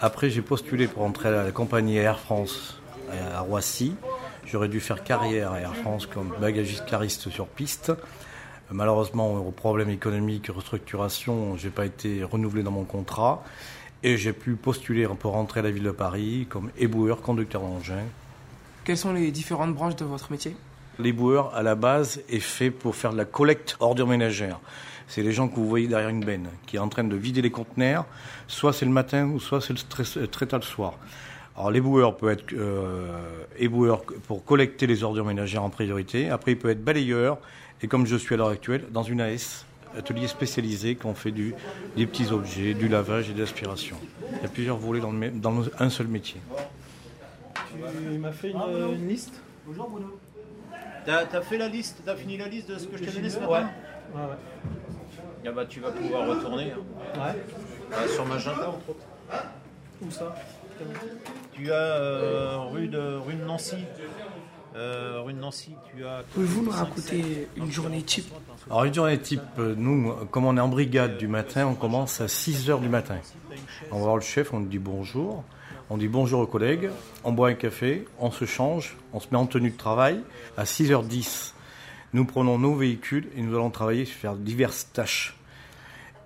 Après, 0.00 0.30
j'ai 0.30 0.42
postulé 0.42 0.88
pour 0.88 1.02
entrer 1.02 1.28
à 1.28 1.44
la 1.44 1.52
compagnie 1.52 1.96
Air 1.96 2.18
France 2.18 2.80
à 3.12 3.40
Roissy. 3.40 3.94
J'aurais 4.50 4.68
dû 4.68 4.80
faire 4.80 5.04
carrière 5.04 5.52
à 5.52 5.60
Air 5.60 5.76
France 5.76 6.06
comme 6.06 6.34
bagagiste 6.40 6.84
cariste 6.84 7.30
sur 7.30 7.46
piste. 7.46 7.92
Malheureusement, 8.72 9.34
au 9.34 9.52
problème 9.52 9.90
économique, 9.90 10.48
restructuration, 10.48 11.56
j'ai 11.56 11.70
pas 11.70 11.86
été 11.86 12.24
renouvelé 12.24 12.64
dans 12.64 12.72
mon 12.72 12.82
contrat 12.82 13.44
et 14.02 14.16
j'ai 14.16 14.32
pu 14.32 14.56
postuler 14.56 15.06
pour 15.06 15.32
rentrer 15.32 15.60
à 15.60 15.62
la 15.62 15.70
ville 15.70 15.84
de 15.84 15.92
Paris 15.92 16.48
comme 16.48 16.70
éboueur, 16.78 17.20
conducteur 17.20 17.60
d'engin. 17.60 18.02
Quelles 18.82 18.96
sont 18.96 19.12
les 19.12 19.30
différentes 19.30 19.72
branches 19.72 19.94
de 19.94 20.04
votre 20.04 20.32
métier? 20.32 20.56
L'éboueur, 20.98 21.54
à 21.54 21.62
la 21.62 21.76
base, 21.76 22.20
est 22.28 22.40
fait 22.40 22.72
pour 22.72 22.96
faire 22.96 23.12
de 23.12 23.18
la 23.18 23.24
collecte 23.26 23.76
ordures 23.78 24.08
ménagères. 24.08 24.58
C'est 25.06 25.22
les 25.22 25.32
gens 25.32 25.46
que 25.46 25.54
vous 25.54 25.68
voyez 25.68 25.86
derrière 25.86 26.08
une 26.08 26.24
benne, 26.24 26.48
qui 26.66 26.74
est 26.74 26.80
en 26.80 26.88
train 26.88 27.04
de 27.04 27.16
vider 27.16 27.40
les 27.40 27.50
conteneurs. 27.50 28.04
Soit 28.48 28.72
c'est 28.72 28.84
le 28.84 28.90
matin, 28.90 29.26
ou 29.26 29.38
soit 29.38 29.60
c'est 29.60 29.74
très, 29.88 30.04
très 30.26 30.46
tard 30.46 30.58
le 30.60 30.64
soir. 30.64 30.94
Alors 31.56 31.70
l'éboueur 31.70 32.16
peut 32.16 32.30
être 32.30 32.52
euh, 32.54 33.44
éboueur 33.58 34.02
pour 34.26 34.44
collecter 34.44 34.86
les 34.86 35.02
ordures 35.02 35.24
ménagères 35.24 35.62
en 35.62 35.70
priorité. 35.70 36.30
Après, 36.30 36.52
il 36.52 36.58
peut 36.58 36.70
être 36.70 36.82
balayeur. 36.82 37.38
Et 37.82 37.88
comme 37.88 38.06
je 38.06 38.16
suis 38.16 38.34
à 38.34 38.38
l'heure 38.38 38.48
actuelle, 38.48 38.84
dans 38.90 39.02
une 39.02 39.20
AS, 39.20 39.64
atelier 39.96 40.28
spécialisé 40.28 40.94
quand 40.94 41.08
on 41.10 41.14
fait 41.14 41.30
du, 41.32 41.54
des 41.96 42.06
petits 42.06 42.30
objets, 42.30 42.74
du 42.74 42.88
lavage 42.88 43.30
et 43.30 43.32
de 43.32 43.40
l'aspiration. 43.40 43.96
Il 44.36 44.42
y 44.42 44.46
a 44.46 44.48
plusieurs 44.48 44.76
volets 44.76 45.00
dans, 45.00 45.10
le 45.10 45.18
mé- 45.18 45.40
dans 45.40 45.50
le- 45.52 45.70
un 45.78 45.90
seul 45.90 46.06
métier. 46.06 46.40
Tu 47.72 48.18
m'as 48.18 48.32
fait 48.32 48.50
une, 48.50 48.60
une 49.00 49.08
liste? 49.08 49.34
Bonjour 49.66 49.88
Bruno. 49.90 50.18
T'as 51.04 51.24
as 51.32 51.40
fait 51.42 51.56
la 51.58 51.68
liste, 51.68 52.02
t'as 52.04 52.14
fini 52.14 52.36
la 52.36 52.46
liste 52.48 52.70
de 52.70 52.78
ce 52.78 52.86
que 52.86 52.96
je 52.98 53.04
t'ai 53.04 53.10
donné 53.10 53.28
ce 53.30 53.38
matin? 53.40 53.50
Ouais. 53.50 53.58
Ouais, 54.20 54.28
ouais. 54.28 54.36
Ah 55.46 55.52
bah 55.52 55.64
tu 55.66 55.80
vas 55.80 55.90
pouvoir 55.90 56.26
retourner. 56.28 56.72
hein. 56.72 57.18
Ouais. 57.18 57.42
Bah, 57.90 57.96
sur 58.06 58.26
Magenta 58.26 58.68
entre 58.68 58.90
autres. 58.90 59.06
Où 60.02 60.10
ça? 60.10 60.34
Tu 61.52 61.70
as 61.70 61.74
euh, 61.74 62.58
rue, 62.70 62.88
de, 62.88 63.16
rue 63.16 63.34
de 63.34 63.44
Nancy. 63.44 63.76
Euh, 64.76 65.20
rue 65.22 65.32
de 65.32 65.38
Nancy, 65.38 65.72
tu 65.94 66.04
as. 66.04 66.22
Pouvez-vous 66.32 66.64
nous 66.64 66.70
raconter 66.70 67.48
une 67.56 67.70
journée 67.70 68.02
type 68.02 68.32
Alors 68.66 68.84
une 68.84 68.94
journée 68.94 69.18
type, 69.18 69.42
nous, 69.58 70.12
comme 70.30 70.44
on 70.44 70.56
est 70.56 70.60
en 70.60 70.68
brigade 70.68 71.18
du 71.18 71.28
matin, 71.28 71.66
on 71.66 71.74
commence 71.74 72.20
à 72.20 72.26
6h 72.26 72.80
du 72.80 72.88
matin. 72.88 73.16
On 73.90 73.96
va 73.96 74.04
voir 74.04 74.16
le 74.16 74.22
chef, 74.22 74.54
on 74.54 74.60
lui 74.60 74.66
dit 74.66 74.78
bonjour, 74.78 75.44
on 75.90 75.96
dit 75.96 76.08
bonjour 76.08 76.40
aux 76.40 76.46
collègues, 76.46 76.90
on 77.24 77.32
boit 77.32 77.48
un 77.48 77.54
café, 77.54 78.06
on 78.18 78.30
se 78.30 78.44
change, 78.44 78.96
on 79.12 79.20
se 79.20 79.26
met 79.32 79.36
en 79.36 79.46
tenue 79.46 79.70
de 79.70 79.76
travail. 79.76 80.22
À 80.56 80.64
6h10, 80.64 81.52
nous 82.12 82.24
prenons 82.24 82.58
nos 82.58 82.74
véhicules 82.74 83.28
et 83.36 83.42
nous 83.42 83.54
allons 83.54 83.70
travailler 83.70 84.04
sur 84.04 84.16
faire 84.16 84.34
diverses 84.34 84.88
tâches. 84.92 85.34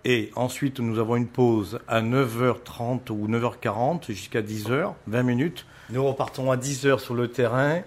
Et 0.06 0.30
ensuite, 0.36 0.80
nous 0.80 0.98
avons 0.98 1.16
une 1.16 1.26
pause 1.26 1.78
à 1.88 2.02
9h30 2.02 3.10
ou 3.10 3.26
9h40 3.26 4.08
jusqu'à 4.08 4.42
10h, 4.42 4.92
20 5.06 5.22
minutes. 5.22 5.66
Nous 5.88 6.04
repartons 6.04 6.50
à 6.50 6.56
10h 6.56 6.98
sur 6.98 7.14
le 7.14 7.28
terrain 7.28 7.80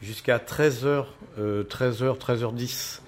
jusqu'à 0.00 0.38
13h, 0.38 1.04
euh, 1.38 1.64
13h, 1.64 2.18
13h10. 2.18 3.00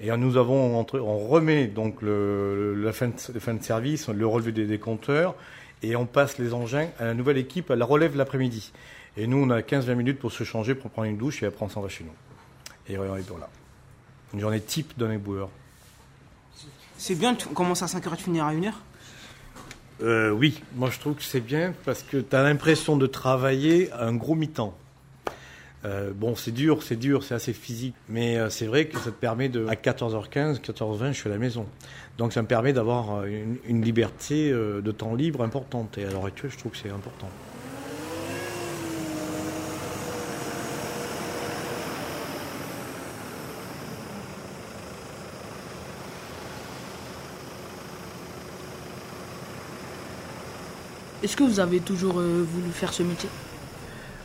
Et 0.00 0.16
nous 0.16 0.36
avons, 0.36 0.86
on 0.94 1.18
remet 1.18 1.66
donc 1.66 2.02
le, 2.02 2.74
la, 2.74 2.92
fin 2.92 3.08
de, 3.08 3.62
service, 3.62 4.08
le 4.08 4.26
relevé 4.28 4.52
des, 4.52 4.78
compteurs, 4.78 5.34
et 5.82 5.96
on 5.96 6.06
passe 6.06 6.38
les 6.38 6.54
engins 6.54 6.90
à 7.00 7.06
la 7.06 7.14
nouvelle 7.14 7.38
équipe 7.38 7.68
à 7.72 7.76
la 7.76 7.84
relève 7.84 8.16
l'après-midi. 8.16 8.72
Et 9.16 9.26
nous, 9.26 9.38
on 9.38 9.50
a 9.50 9.60
15-20 9.60 9.94
minutes 9.96 10.18
pour 10.20 10.30
se 10.30 10.44
changer, 10.44 10.76
pour 10.76 10.92
prendre 10.92 11.08
une 11.08 11.16
douche, 11.16 11.42
et 11.42 11.46
après 11.46 11.64
on 11.64 11.68
s'en 11.68 11.80
va 11.80 11.88
chez 11.88 12.04
nous. 12.04 12.14
Et 12.88 12.96
on 12.96 13.16
est 13.16 13.28
voilà. 13.28 13.48
Une 14.34 14.38
journée 14.38 14.60
type 14.60 14.96
d'un 14.96 15.10
éboueur. 15.10 15.50
C'est 16.98 17.14
bien, 17.14 17.36
tu 17.36 17.46
commences 17.48 17.82
à 17.82 17.86
5h 17.86 18.12
et 18.12 18.16
tu 18.16 18.24
finis 18.24 18.40
à 18.40 18.50
1h 18.50 18.72
Euh, 20.02 20.30
oui, 20.30 20.60
moi 20.74 20.90
je 20.90 20.98
trouve 20.98 21.14
que 21.14 21.22
c'est 21.22 21.40
bien 21.40 21.72
parce 21.84 22.02
que 22.02 22.16
tu 22.16 22.34
as 22.34 22.42
l'impression 22.42 22.96
de 22.96 23.06
travailler 23.06 23.90
un 23.92 24.14
gros 24.14 24.34
mi-temps. 24.34 24.76
Euh, 25.84 26.10
bon, 26.12 26.34
c'est 26.34 26.50
dur, 26.50 26.82
c'est 26.82 26.96
dur, 26.96 27.22
c'est 27.22 27.34
assez 27.34 27.52
physique, 27.52 27.94
mais 28.08 28.36
euh, 28.36 28.50
c'est 28.50 28.66
vrai 28.66 28.86
que 28.88 28.98
ça 28.98 29.12
te 29.12 29.16
permet 29.16 29.48
de, 29.48 29.64
à 29.68 29.74
14h15, 29.74 30.60
14h20, 30.60 31.12
je 31.12 31.20
suis 31.20 31.28
à 31.28 31.32
la 31.32 31.38
maison. 31.38 31.66
Donc 32.18 32.32
ça 32.32 32.42
me 32.42 32.48
permet 32.48 32.72
d'avoir 32.72 33.24
une, 33.24 33.58
une 33.64 33.80
liberté 33.82 34.50
de 34.50 34.90
temps 34.90 35.14
libre 35.14 35.42
importante. 35.42 35.98
Et 35.98 36.04
à 36.04 36.10
l'heure 36.10 36.26
actuelle, 36.26 36.50
je 36.50 36.58
trouve 36.58 36.72
que 36.72 36.78
c'est 36.78 36.90
important. 36.90 37.30
Est-ce 51.22 51.36
que 51.36 51.42
vous 51.42 51.58
avez 51.58 51.80
toujours 51.80 52.20
euh, 52.20 52.46
voulu 52.48 52.70
faire 52.70 52.92
ce 52.92 53.02
métier? 53.02 53.28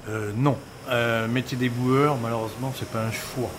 Euh, 0.09 0.31
non, 0.35 0.57
euh, 0.89 1.27
métier 1.27 1.57
des 1.57 1.71
malheureusement, 2.21 2.71
c'est 2.77 2.87
pas 2.89 3.03
un 3.03 3.11
choix. 3.11 3.49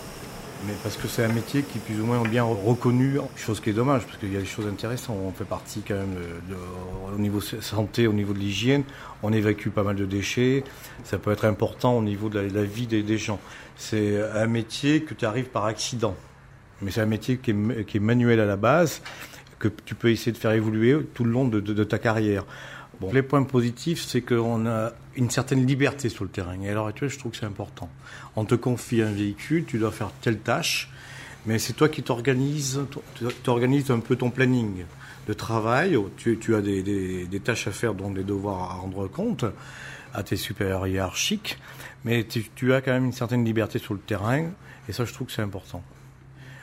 Mais 0.66 0.72
parce 0.84 0.96
que 0.96 1.08
c'est 1.08 1.24
un 1.24 1.32
métier 1.32 1.62
qui 1.62 1.78
est 1.78 1.80
plus 1.80 2.00
ou 2.00 2.06
moins 2.06 2.22
bien 2.22 2.44
reconnu, 2.44 3.18
chose 3.36 3.60
qui 3.60 3.70
est 3.70 3.74
dommage, 3.74 4.06
parce 4.06 4.18
qu'il 4.18 4.32
y 4.32 4.36
a 4.36 4.40
des 4.40 4.46
choses 4.46 4.66
intéressantes. 4.68 5.16
On 5.22 5.32
fait 5.32 5.44
partie 5.44 5.82
quand 5.86 5.94
même 5.94 6.14
de- 6.14 6.54
de- 6.54 7.14
au 7.14 7.18
niveau 7.18 7.40
santé, 7.40 8.06
au 8.06 8.12
niveau 8.12 8.32
de 8.32 8.38
l'hygiène, 8.38 8.84
on 9.22 9.32
évacue 9.32 9.68
pas 9.68 9.82
mal 9.82 9.96
de 9.96 10.06
déchets. 10.06 10.62
Ça 11.02 11.18
peut 11.18 11.32
être 11.32 11.44
important 11.44 11.98
au 11.98 12.02
niveau 12.02 12.28
de 12.28 12.38
la, 12.38 12.62
vie 12.62 12.86
des, 12.86 13.18
gens. 13.18 13.40
C'est 13.76 14.22
un 14.32 14.46
métier 14.46 15.02
que 15.02 15.12
tu 15.12 15.26
arrives 15.26 15.48
par 15.48 15.64
accident. 15.64 16.14
Mais 16.80 16.92
c'est 16.92 17.00
un 17.00 17.06
métier 17.06 17.38
qui 17.38 17.50
est, 17.50 18.00
manuel 18.00 18.38
à 18.38 18.46
la 18.46 18.56
base, 18.56 19.02
que 19.58 19.68
tu 19.84 19.94
peux 19.94 20.10
essayer 20.10 20.32
de 20.32 20.38
faire 20.38 20.52
évoluer 20.52 20.98
tout 21.14 21.24
le 21.24 21.30
long 21.32 21.46
de 21.48 21.84
ta 21.84 21.98
carrière. 21.98 22.44
Les 23.12 23.22
points 23.22 23.42
positifs, 23.42 24.04
c'est 24.04 24.22
qu'on 24.22 24.66
a 24.66 24.92
une 25.16 25.30
certaine 25.30 25.66
liberté 25.66 26.08
sur 26.08 26.24
le 26.24 26.30
terrain. 26.30 26.60
Et 26.60 26.68
à 26.68 26.74
l'heure 26.74 26.86
actuelle, 26.86 27.10
je 27.10 27.18
trouve 27.18 27.32
que 27.32 27.38
c'est 27.38 27.46
important. 27.46 27.88
On 28.36 28.44
te 28.44 28.54
confie 28.54 29.02
un 29.02 29.12
véhicule, 29.12 29.64
tu 29.64 29.78
dois 29.78 29.92
faire 29.92 30.10
telle 30.20 30.38
tâche, 30.38 30.90
mais 31.46 31.58
c'est 31.58 31.72
toi 31.72 31.88
qui 31.88 32.02
t'organises, 32.02 32.78
un 33.90 34.00
peu 34.00 34.16
ton 34.16 34.30
planning 34.30 34.84
de 35.26 35.32
travail. 35.32 35.98
Tu, 36.16 36.38
tu 36.38 36.54
as 36.54 36.60
des, 36.60 37.40
tâches 37.42 37.68
à 37.68 37.72
faire, 37.72 37.94
dont 37.94 38.10
des 38.10 38.24
devoirs 38.24 38.70
à 38.70 38.74
rendre 38.74 39.08
compte 39.08 39.44
à 40.12 40.22
tes 40.22 40.36
supérieurs 40.36 40.86
hiérarchiques, 40.86 41.58
mais 42.04 42.24
tu 42.24 42.72
as 42.72 42.80
quand 42.80 42.92
même 42.92 43.06
une 43.06 43.12
certaine 43.12 43.44
liberté 43.44 43.78
sur 43.78 43.94
le 43.94 44.00
terrain, 44.00 44.46
et 44.88 44.92
ça, 44.92 45.04
je 45.04 45.12
trouve 45.12 45.26
que 45.26 45.32
c'est 45.32 45.42
important. 45.42 45.82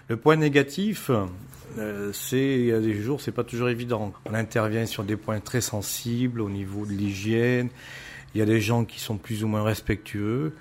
Le 0.07 0.17
point 0.17 0.35
négatif, 0.35 1.09
euh, 1.77 2.11
c'est 2.13 2.59
il 2.59 2.65
y 2.65 2.71
a 2.71 2.79
des 2.79 3.01
jours, 3.01 3.21
c'est 3.21 3.31
pas 3.31 3.43
toujours 3.43 3.69
évident. 3.69 4.13
On 4.25 4.33
intervient 4.33 4.85
sur 4.85 5.03
des 5.03 5.15
points 5.15 5.39
très 5.39 5.61
sensibles 5.61 6.41
au 6.41 6.49
niveau 6.49 6.85
de 6.85 6.91
l'hygiène. 6.91 7.69
Il 8.33 8.39
y 8.39 8.41
a 8.41 8.45
des 8.45 8.61
gens 8.61 8.85
qui 8.85 8.99
sont 8.99 9.17
plus 9.17 9.43
ou 9.43 9.47
moins 9.47 9.63
respectueux, 9.63 10.55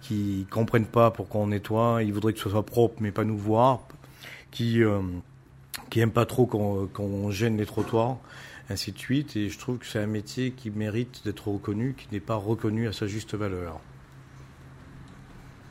qui 0.00 0.46
comprennent 0.50 0.86
pas 0.86 1.10
pourquoi 1.10 1.42
on 1.42 1.48
nettoie. 1.48 2.02
Ils 2.02 2.12
voudraient 2.12 2.32
que 2.32 2.38
ce 2.38 2.50
soit 2.50 2.66
propre, 2.66 2.96
mais 3.00 3.12
pas 3.12 3.24
nous 3.24 3.38
voir. 3.38 3.86
Qui 4.50 4.82
euh, 4.82 5.00
qui 5.90 6.00
aiment 6.00 6.12
pas 6.12 6.26
trop 6.26 6.46
qu'on 6.46 6.88
qu'on 6.88 7.30
gêne 7.30 7.56
les 7.56 7.66
trottoirs, 7.66 8.18
ainsi 8.68 8.92
de 8.92 8.98
suite. 8.98 9.36
Et 9.36 9.48
je 9.48 9.58
trouve 9.58 9.78
que 9.78 9.86
c'est 9.86 10.00
un 10.00 10.06
métier 10.06 10.50
qui 10.52 10.70
mérite 10.70 11.22
d'être 11.24 11.48
reconnu, 11.48 11.94
qui 11.96 12.08
n'est 12.12 12.20
pas 12.20 12.34
reconnu 12.34 12.88
à 12.88 12.92
sa 12.92 13.06
juste 13.06 13.34
valeur. 13.34 13.80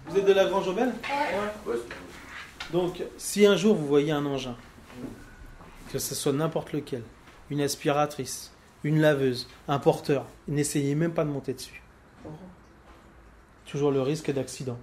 Vous 0.08 0.18
êtes 0.18 0.26
de 0.26 0.34
la 0.34 0.46
Grange 0.46 0.68
Aubel 0.68 0.92
Donc, 2.72 3.04
si 3.18 3.46
un 3.46 3.56
jour 3.56 3.76
vous 3.76 3.86
voyez 3.86 4.12
un 4.12 4.26
engin, 4.26 4.56
que 5.92 6.00
ce 6.00 6.16
soit 6.16 6.34
n'importe 6.34 6.74
lequel, 6.74 7.02
une 7.50 7.62
aspiratrice, 7.62 8.52
une 8.84 9.00
laveuse, 9.02 9.48
un 9.68 9.80
porteur, 9.80 10.26
n'essayez 10.48 10.96
même 10.96 11.12
pas 11.12 11.24
de 11.26 11.30
monter 11.30 11.54
dessus. 11.54 11.82
Toujours 13.66 13.92
le 13.92 14.02
risque 14.02 14.32
d'accident. 14.32 14.78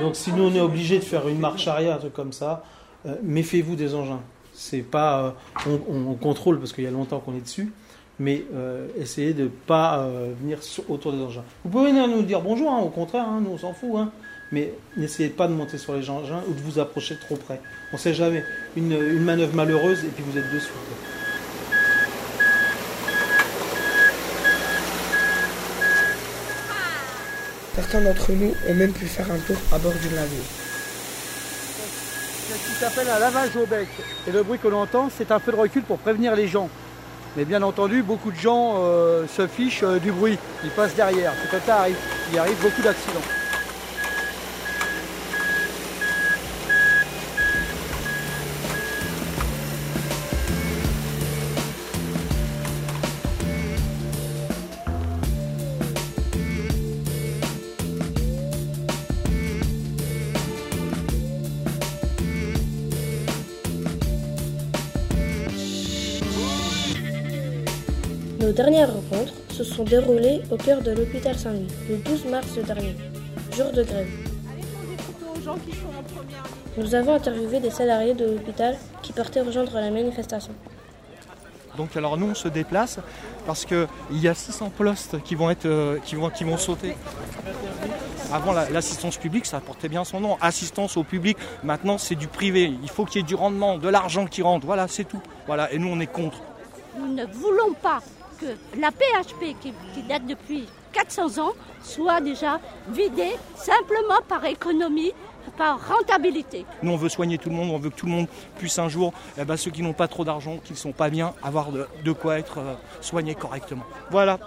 Donc, 0.00 0.16
si 0.16 0.32
nous 0.32 0.44
on 0.44 0.54
est 0.54 0.60
obligé 0.60 0.98
de 0.98 1.04
faire 1.04 1.28
une 1.28 1.38
marche 1.38 1.68
arrière, 1.68 1.96
un 1.96 1.98
truc 1.98 2.14
comme 2.14 2.32
ça, 2.32 2.64
euh, 3.06 3.16
méfiez-vous 3.22 3.76
des 3.76 3.94
engins. 3.94 4.20
C'est 4.54 4.82
pas, 4.82 5.22
euh, 5.24 5.30
on, 5.66 5.80
on- 5.94 6.10
on 6.10 6.14
contrôle 6.14 6.58
parce 6.58 6.72
qu'il 6.72 6.84
y 6.84 6.86
a 6.86 6.90
longtemps 6.90 7.20
qu'on 7.20 7.34
est 7.34 7.40
dessus, 7.40 7.72
mais 8.18 8.44
euh, 8.54 8.88
essayez 8.96 9.34
de 9.34 9.48
pas 9.48 10.00
euh, 10.00 10.32
venir 10.40 10.62
sur- 10.62 10.88
autour 10.90 11.12
des 11.12 11.20
engins. 11.22 11.44
Vous 11.64 11.70
pouvez 11.70 11.90
venir 11.90 12.08
nous 12.08 12.22
dire 12.22 12.40
bonjour, 12.40 12.70
hein, 12.70 12.78
au 12.78 12.88
contraire, 12.88 13.26
hein, 13.28 13.40
nous 13.42 13.50
on 13.50 13.58
s'en 13.58 13.72
fout, 13.74 13.90
hein, 13.96 14.10
mais 14.52 14.72
n'essayez 14.96 15.28
pas 15.28 15.46
de 15.46 15.52
monter 15.52 15.78
sur 15.78 15.94
les 15.94 16.10
engins 16.10 16.42
ou 16.48 16.52
de 16.54 16.60
vous 16.60 16.78
approcher 16.78 17.16
trop 17.16 17.36
près. 17.36 17.60
On 17.92 17.96
sait 17.96 18.14
jamais. 18.14 18.44
Une, 18.76 18.92
une 18.92 19.22
manœuvre 19.22 19.54
malheureuse 19.54 20.04
et 20.04 20.08
puis 20.08 20.24
vous 20.26 20.38
êtes 20.38 20.52
dessus. 20.52 20.70
Certains 27.74 28.00
d'entre 28.02 28.32
nous 28.32 28.54
ont 28.68 28.74
même 28.74 28.92
pu 28.92 29.06
faire 29.06 29.30
un 29.30 29.38
tour 29.38 29.56
à 29.72 29.78
bord 29.78 29.92
d'une 29.92 30.14
laveuse. 30.14 30.38
C'est 32.48 32.58
ce 32.58 32.66
qui 32.66 32.74
s'appelle 32.80 33.08
un 33.08 33.18
lavage 33.18 33.56
au 33.56 33.64
bec. 33.64 33.88
Et 34.26 34.32
le 34.32 34.42
bruit 34.42 34.58
que 34.58 34.68
l'on 34.68 34.82
entend, 34.82 35.08
c'est 35.16 35.30
un 35.30 35.38
feu 35.38 35.52
de 35.52 35.56
recul 35.56 35.82
pour 35.82 35.98
prévenir 35.98 36.34
les 36.34 36.48
gens. 36.48 36.68
Mais 37.36 37.44
bien 37.44 37.62
entendu, 37.62 38.02
beaucoup 38.02 38.32
de 38.32 38.36
gens 38.36 38.74
euh, 38.78 39.26
se 39.28 39.46
fichent 39.46 39.84
euh, 39.84 40.00
du 40.00 40.10
bruit. 40.10 40.36
Ils 40.64 40.70
passent 40.70 40.96
derrière. 40.96 41.32
C'est 41.40 41.50
comme 41.50 41.60
ça 41.64 41.78
arrive. 41.80 41.96
Il 42.32 42.38
arrive 42.38 42.60
beaucoup 42.60 42.82
d'accidents. 42.82 43.39
Se 69.64 69.74
sont 69.74 69.84
déroulées 69.84 70.40
au 70.50 70.56
cœur 70.56 70.80
de 70.80 70.90
l'hôpital 70.90 71.36
Saint-Louis, 71.36 71.68
le 71.90 71.96
12 71.96 72.24
mars 72.26 72.54
dernier, 72.66 72.96
jour 73.54 73.70
de 73.72 73.82
grève. 73.82 74.08
Nous 76.78 76.94
avons 76.94 77.14
interviewé 77.14 77.60
des 77.60 77.70
salariés 77.70 78.14
de 78.14 78.24
l'hôpital 78.24 78.78
qui 79.02 79.12
partaient 79.12 79.42
rejoindre 79.42 79.74
la 79.74 79.90
manifestation. 79.90 80.52
Donc 81.76 81.94
alors 81.94 82.16
nous 82.16 82.30
on 82.30 82.34
se 82.34 82.48
déplace 82.48 83.00
parce 83.46 83.66
qu'il 83.66 83.86
y 84.12 84.28
a 84.28 84.34
600 84.34 84.70
postes 84.70 85.22
qui 85.24 85.34
vont, 85.34 85.50
être, 85.50 85.66
euh, 85.66 85.98
qui 86.06 86.14
vont, 86.14 86.30
qui 86.30 86.44
vont 86.44 86.56
sauter. 86.56 86.94
Avant, 88.32 88.52
l'assistance 88.52 89.18
publique, 89.18 89.44
ça 89.44 89.60
portait 89.60 89.88
bien 89.88 90.04
son 90.04 90.20
nom. 90.20 90.38
Assistance 90.40 90.96
au 90.96 91.02
public. 91.02 91.36
Maintenant, 91.64 91.98
c'est 91.98 92.14
du 92.14 92.28
privé. 92.28 92.72
Il 92.82 92.88
faut 92.88 93.04
qu'il 93.04 93.20
y 93.20 93.24
ait 93.24 93.26
du 93.26 93.34
rendement, 93.34 93.76
de 93.76 93.88
l'argent 93.88 94.26
qui 94.26 94.40
rentre. 94.40 94.66
Voilà, 94.66 94.86
c'est 94.86 95.02
tout. 95.02 95.20
Voilà, 95.48 95.72
et 95.72 95.78
nous, 95.78 95.88
on 95.88 95.98
est 95.98 96.06
contre. 96.06 96.38
Nous 96.96 97.12
ne 97.12 97.26
voulons 97.26 97.72
pas 97.82 98.00
que 98.40 98.78
la 98.78 98.90
PHP, 98.90 99.56
qui, 99.60 99.72
qui 99.94 100.02
date 100.02 100.26
depuis 100.26 100.66
400 100.92 101.38
ans, 101.38 101.52
soit 101.82 102.20
déjà 102.20 102.60
vidée 102.88 103.36
simplement 103.56 104.20
par 104.28 104.44
économie 104.44 105.12
par 105.56 105.88
rentabilité. 105.88 106.64
Nous, 106.82 106.92
on 106.92 106.96
veut 106.96 107.08
soigner 107.08 107.38
tout 107.38 107.50
le 107.50 107.54
monde, 107.54 107.70
on 107.70 107.78
veut 107.78 107.90
que 107.90 107.96
tout 107.96 108.06
le 108.06 108.12
monde 108.12 108.26
puisse 108.58 108.78
un 108.78 108.88
jour, 108.88 109.12
eh 109.38 109.44
ben, 109.44 109.56
ceux 109.56 109.70
qui 109.70 109.82
n'ont 109.82 109.92
pas 109.92 110.08
trop 110.08 110.24
d'argent, 110.24 110.58
qui 110.62 110.72
ne 110.72 110.78
sont 110.78 110.92
pas 110.92 111.10
bien, 111.10 111.34
avoir 111.42 111.68
de, 111.70 112.12
quoi 112.12 112.38
être 112.38 112.58
euh, 112.58 112.74
soignés 113.00 113.34
correctement. 113.34 113.84
Voilà, 114.10 114.38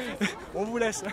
on 0.54 0.64
vous 0.64 0.78
laisse. 0.78 1.04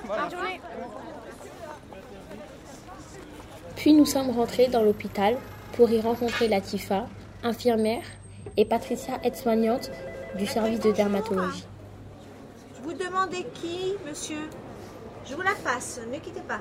Puis 3.76 3.94
nous 3.94 4.06
sommes 4.06 4.30
rentrés 4.30 4.68
dans 4.68 4.84
l'hôpital 4.84 5.38
pour 5.74 5.90
y 5.90 6.00
rencontrer 6.00 6.48
Latifa, 6.48 7.08
infirmière, 7.44 8.04
et 8.58 8.66
Patricia, 8.66 9.20
aide-soignante 9.24 9.90
du 10.38 10.46
service 10.46 10.80
de 10.80 10.92
dermatologie. 10.92 11.66
Vous 12.84 12.92
demandez 12.94 13.46
qui, 13.54 13.96
monsieur? 14.06 14.50
Je 15.26 15.36
vous 15.36 15.42
la 15.42 15.56
passe, 15.64 16.02
ne 16.12 16.20
quittez 16.20 16.42
pas. 16.42 16.60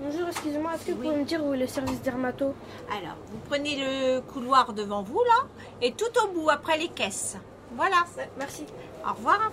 Bonjour, 0.00 0.28
excusez-moi, 0.28 0.72
est-ce 0.74 0.86
que 0.86 0.92
vous 0.92 1.02
pouvez 1.02 1.16
me 1.16 1.24
dire 1.24 1.44
où 1.44 1.54
est 1.54 1.58
le 1.58 1.66
service 1.66 2.00
dermato? 2.02 2.54
Alors, 2.88 3.16
vous 3.32 3.38
prenez 3.48 3.76
le 3.76 4.20
couloir 4.20 4.72
devant 4.74 5.02
vous 5.02 5.22
là, 5.24 5.48
et 5.80 5.92
tout 5.92 6.04
au 6.22 6.28
bout, 6.28 6.50
après 6.50 6.78
les 6.78 6.88
caisses. 6.88 7.36
Voilà. 7.74 8.04
Merci. 8.38 8.64
Au 9.04 9.12
revoir. 9.12 9.50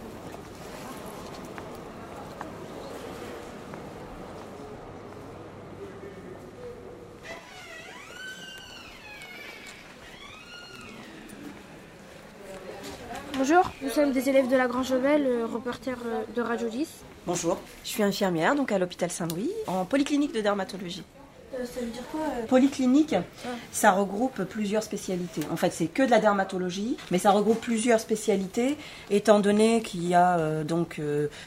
Bonjour, 13.40 13.72
nous 13.82 13.90
sommes 13.90 14.12
des 14.12 14.28
élèves 14.28 14.50
de 14.50 14.58
la 14.58 14.68
Grange 14.68 14.94
Belle, 15.02 15.26
euh, 15.26 15.46
reporter 15.46 15.98
euh, 16.06 16.24
de 16.36 16.42
Radio 16.42 16.68
10. 16.68 16.90
Bonjour, 17.26 17.58
je 17.86 17.88
suis 17.88 18.04
infirmière 18.04 18.54
donc 18.54 18.74
à 18.74 18.78
l'hôpital 18.78 19.10
Saint-Louis 19.10 19.50
en 19.66 19.86
polyclinique 19.86 20.34
de 20.34 20.42
dermatologie. 20.42 21.06
Euh, 21.60 21.66
ça 21.66 21.80
veut 21.82 21.88
dire 21.88 22.04
quoi 22.12 22.22
Polyclinique, 22.48 23.16
ça 23.72 23.92
regroupe 23.92 24.44
plusieurs 24.44 24.84
spécialités. 24.84 25.42
En 25.52 25.58
fait, 25.58 25.72
c'est 25.72 25.88
que 25.88 26.04
de 26.04 26.12
la 26.12 26.20
dermatologie, 26.20 26.98
mais 27.12 27.20
ça 27.20 27.32
regroupe 27.32 27.60
plusieurs 27.60 28.00
spécialités, 28.00 28.78
étant 29.10 29.40
donné 29.40 29.82
qu'il 29.82 30.08
y 30.08 30.16
a 30.16 30.64
donc 30.64 31.02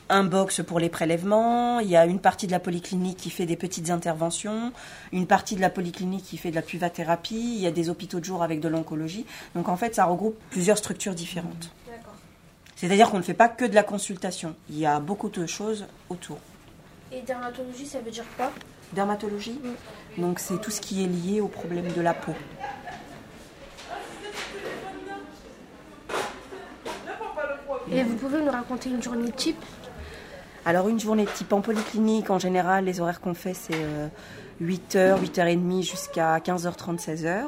un 0.09 0.25
box 0.25 0.62
pour 0.62 0.78
les 0.78 0.88
prélèvements, 0.88 1.81
il 1.81 1.88
y 1.88 1.97
a 1.97 2.07
une 2.07 2.21
partie 2.21 2.47
de 2.47 2.52
la 2.52 2.61
polyclinique 2.61 3.16
qui 3.16 3.31
fait 3.31 3.47
des 3.47 3.57
petites 3.57 3.90
interventions, 3.90 4.73
une 5.12 5.26
partie 5.26 5.57
de 5.57 5.61
la 5.61 5.71
polyclinique 5.71 6.25
qui 6.25 6.37
fait 6.37 6.50
de 6.50 6.57
la 6.57 6.62
puvathérapie, 6.62 7.54
il 7.57 7.61
y 7.61 7.66
a 7.66 7.71
des 7.71 7.88
hôpitaux 7.90 8.21
de 8.21 8.25
jour 8.25 8.42
avec 8.42 8.61
de 8.61 8.69
l'oncologie. 8.69 9.26
Donc 9.54 9.69
en 9.69 9.76
fait, 9.76 9.95
ça 9.95 10.04
regroupe 10.04 10.38
plusieurs 10.50 10.78
structures 10.78 11.14
différentes. 11.14 11.71
C'est-à-dire 12.76 13.11
qu'on 13.11 13.19
ne 13.19 13.23
fait 13.23 13.35
pas 13.35 13.49
que 13.49 13.64
de 13.64 13.76
la 13.76 13.85
consultation. 13.85 14.57
Il 14.69 14.78
y 14.78 14.87
a 14.87 14.99
beaucoup 14.99 15.28
de 15.28 15.47
choses 15.47 15.87
autour. 16.09 16.38
Et 17.12 17.21
dermatologie, 17.23 17.87
ça 17.87 18.00
veut 18.00 18.11
dire 18.11 18.25
quoi? 18.37 18.50
Dermatologie 18.93 19.61
Donc 20.19 20.39
c'est 20.39 20.61
tout 20.61 20.71
ce 20.71 20.81
qui 20.81 21.05
est 21.05 21.07
lié 21.07 21.41
au 21.41 21.49
problème 21.49 21.91
de 21.93 22.01
la 22.01 22.15
peau. 22.15 22.35
Et 27.91 28.03
vous 28.03 28.17
pouvez 28.17 28.41
nous 28.41 28.51
raconter 28.51 28.91
une 28.91 29.03
journée 29.03 29.31
type? 29.33 29.63
Alors 30.65 30.89
une 30.89 31.01
journée 31.01 31.27
type 31.27 31.53
en 31.53 31.61
polyclinique, 31.61 32.31
en 32.31 32.39
général, 32.39 32.85
les 32.85 33.00
horaires 33.00 33.21
qu'on 33.21 33.35
fait, 33.35 33.55
c'est 33.55 33.85
8h, 34.63 34.97
euh, 34.97 35.17
8h30 35.17 35.83
jusqu'à 35.83 36.39
15h30, 36.39 36.99
16h. 36.99 37.47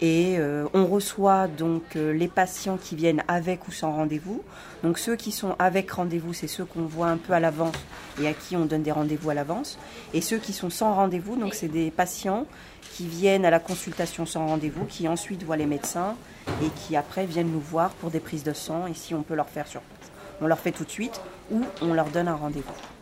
Et 0.00 0.36
euh, 0.38 0.66
on 0.74 0.86
reçoit 0.86 1.48
donc 1.48 1.96
euh, 1.96 2.12
les 2.12 2.28
patients 2.28 2.76
qui 2.76 2.96
viennent 2.96 3.22
avec 3.28 3.66
ou 3.66 3.72
sans 3.72 3.92
rendez-vous. 3.92 4.42
Donc 4.82 4.98
ceux 4.98 5.16
qui 5.16 5.32
sont 5.32 5.56
avec 5.58 5.90
rendez-vous, 5.90 6.34
c'est 6.34 6.48
ceux 6.48 6.66
qu'on 6.66 6.82
voit 6.82 7.08
un 7.08 7.16
peu 7.16 7.32
à 7.32 7.40
l'avance 7.40 7.76
et 8.20 8.28
à 8.28 8.34
qui 8.34 8.56
on 8.56 8.66
donne 8.66 8.82
des 8.82 8.92
rendez-vous 8.92 9.30
à 9.30 9.34
l'avance. 9.34 9.78
Et 10.12 10.20
ceux 10.20 10.36
qui 10.36 10.52
sont 10.52 10.68
sans 10.68 10.94
rendez-vous, 10.94 11.36
donc 11.36 11.54
c'est 11.54 11.68
des 11.68 11.90
patients 11.90 12.46
qui 12.92 13.06
viennent 13.06 13.46
à 13.46 13.50
la 13.50 13.58
consultation 13.58 14.26
sans 14.26 14.46
rendez-vous, 14.46 14.84
qui 14.84 15.08
ensuite 15.08 15.42
voient 15.42 15.56
les 15.56 15.66
médecins 15.66 16.14
et 16.62 16.68
qui 16.76 16.94
après 16.94 17.24
viennent 17.24 17.50
nous 17.50 17.60
voir 17.60 17.90
pour 17.90 18.10
des 18.10 18.20
prises 18.20 18.44
de 18.44 18.52
sang 18.52 18.86
et 18.86 18.94
si 18.94 19.14
on 19.14 19.22
peut 19.22 19.34
leur 19.34 19.48
faire 19.48 19.66
sur 19.66 19.80
place. 19.80 20.10
On 20.42 20.46
leur 20.46 20.58
fait 20.58 20.72
tout 20.72 20.84
de 20.84 20.90
suite 20.90 21.20
ou 21.50 21.62
on 21.80 21.94
leur 21.94 22.06
donne 22.10 22.28
un 22.28 22.36
rendez-vous. 22.36 22.95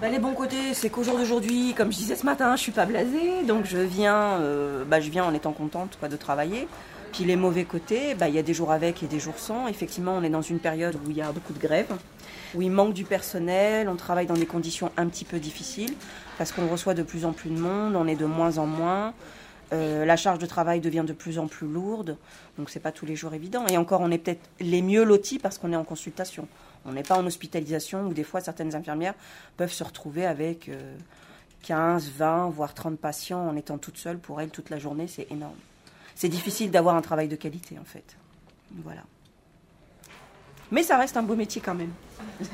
Bah, 0.00 0.08
les 0.10 0.18
bons 0.18 0.34
côtés, 0.34 0.74
c'est 0.74 0.90
qu'au 0.90 1.02
jour 1.02 1.16
d'aujourd'hui, 1.16 1.72
comme 1.74 1.92
je 1.92 1.98
disais 1.98 2.16
ce 2.16 2.26
matin, 2.26 2.56
je 2.56 2.62
suis 2.62 2.72
pas 2.72 2.84
blasée, 2.84 3.44
donc 3.46 3.64
je 3.64 3.78
viens, 3.78 4.38
euh, 4.40 4.84
bah, 4.84 5.00
je 5.00 5.08
viens 5.08 5.24
en 5.24 5.32
étant 5.32 5.52
contente 5.52 5.96
de 6.02 6.16
travailler. 6.16 6.68
Puis 7.12 7.24
les 7.24 7.36
mauvais 7.36 7.64
côtés, 7.64 8.14
bah, 8.14 8.28
il 8.28 8.34
y 8.34 8.38
a 8.38 8.42
des 8.42 8.54
jours 8.54 8.72
avec 8.72 9.04
et 9.04 9.06
des 9.06 9.20
jours 9.20 9.38
sans. 9.38 9.68
Effectivement, 9.68 10.16
on 10.18 10.22
est 10.24 10.30
dans 10.30 10.42
une 10.42 10.58
période 10.58 10.96
où 10.96 11.10
il 11.10 11.16
y 11.16 11.22
a 11.22 11.30
beaucoup 11.30 11.52
de 11.52 11.60
grèves, 11.60 11.94
où 12.54 12.62
il 12.62 12.72
manque 12.72 12.92
du 12.92 13.04
personnel, 13.04 13.88
on 13.88 13.94
travaille 13.94 14.26
dans 14.26 14.34
des 14.34 14.46
conditions 14.46 14.90
un 14.96 15.06
petit 15.06 15.24
peu 15.24 15.38
difficiles, 15.38 15.94
parce 16.38 16.50
qu'on 16.50 16.66
reçoit 16.66 16.94
de 16.94 17.04
plus 17.04 17.24
en 17.24 17.32
plus 17.32 17.50
de 17.50 17.58
monde, 17.58 17.94
on 17.94 18.08
est 18.08 18.16
de 18.16 18.26
moins 18.26 18.58
en 18.58 18.66
moins. 18.66 19.14
Euh, 19.72 20.04
la 20.04 20.16
charge 20.16 20.38
de 20.38 20.46
travail 20.46 20.80
devient 20.80 21.04
de 21.06 21.12
plus 21.12 21.38
en 21.38 21.46
plus 21.46 21.68
lourde, 21.68 22.16
donc 22.58 22.68
c'est 22.68 22.80
pas 22.80 22.92
tous 22.92 23.06
les 23.06 23.16
jours 23.16 23.32
évident. 23.32 23.64
Et 23.68 23.76
encore, 23.76 24.00
on 24.00 24.10
est 24.10 24.18
peut-être 24.18 24.50
les 24.60 24.82
mieux 24.82 25.04
lotis 25.04 25.38
parce 25.38 25.56
qu'on 25.56 25.72
est 25.72 25.76
en 25.76 25.84
consultation. 25.84 26.48
On 26.84 26.92
n'est 26.92 27.02
pas 27.02 27.16
en 27.16 27.26
hospitalisation 27.26 28.06
où 28.06 28.12
des 28.12 28.24
fois 28.24 28.40
certaines 28.40 28.74
infirmières 28.74 29.14
peuvent 29.56 29.72
se 29.72 29.84
retrouver 29.84 30.26
avec 30.26 30.70
15, 31.62 32.06
euh, 32.06 32.10
20, 32.16 32.50
voire 32.50 32.74
30 32.74 32.98
patients 32.98 33.48
en 33.48 33.56
étant 33.56 33.78
toutes 33.78 33.96
seules 33.96 34.18
pour 34.18 34.40
elles 34.40 34.50
toute 34.50 34.70
la 34.70 34.78
journée. 34.78 35.06
C'est 35.08 35.30
énorme. 35.30 35.56
C'est 36.14 36.28
difficile 36.28 36.70
d'avoir 36.70 36.94
un 36.94 37.02
travail 37.02 37.28
de 37.28 37.36
qualité 37.36 37.78
en 37.78 37.84
fait. 37.84 38.16
Voilà. 38.82 39.02
Mais 40.70 40.82
ça 40.82 40.98
reste 40.98 41.16
un 41.16 41.22
beau 41.22 41.36
métier 41.36 41.60
quand 41.60 41.74
même. 41.74 41.92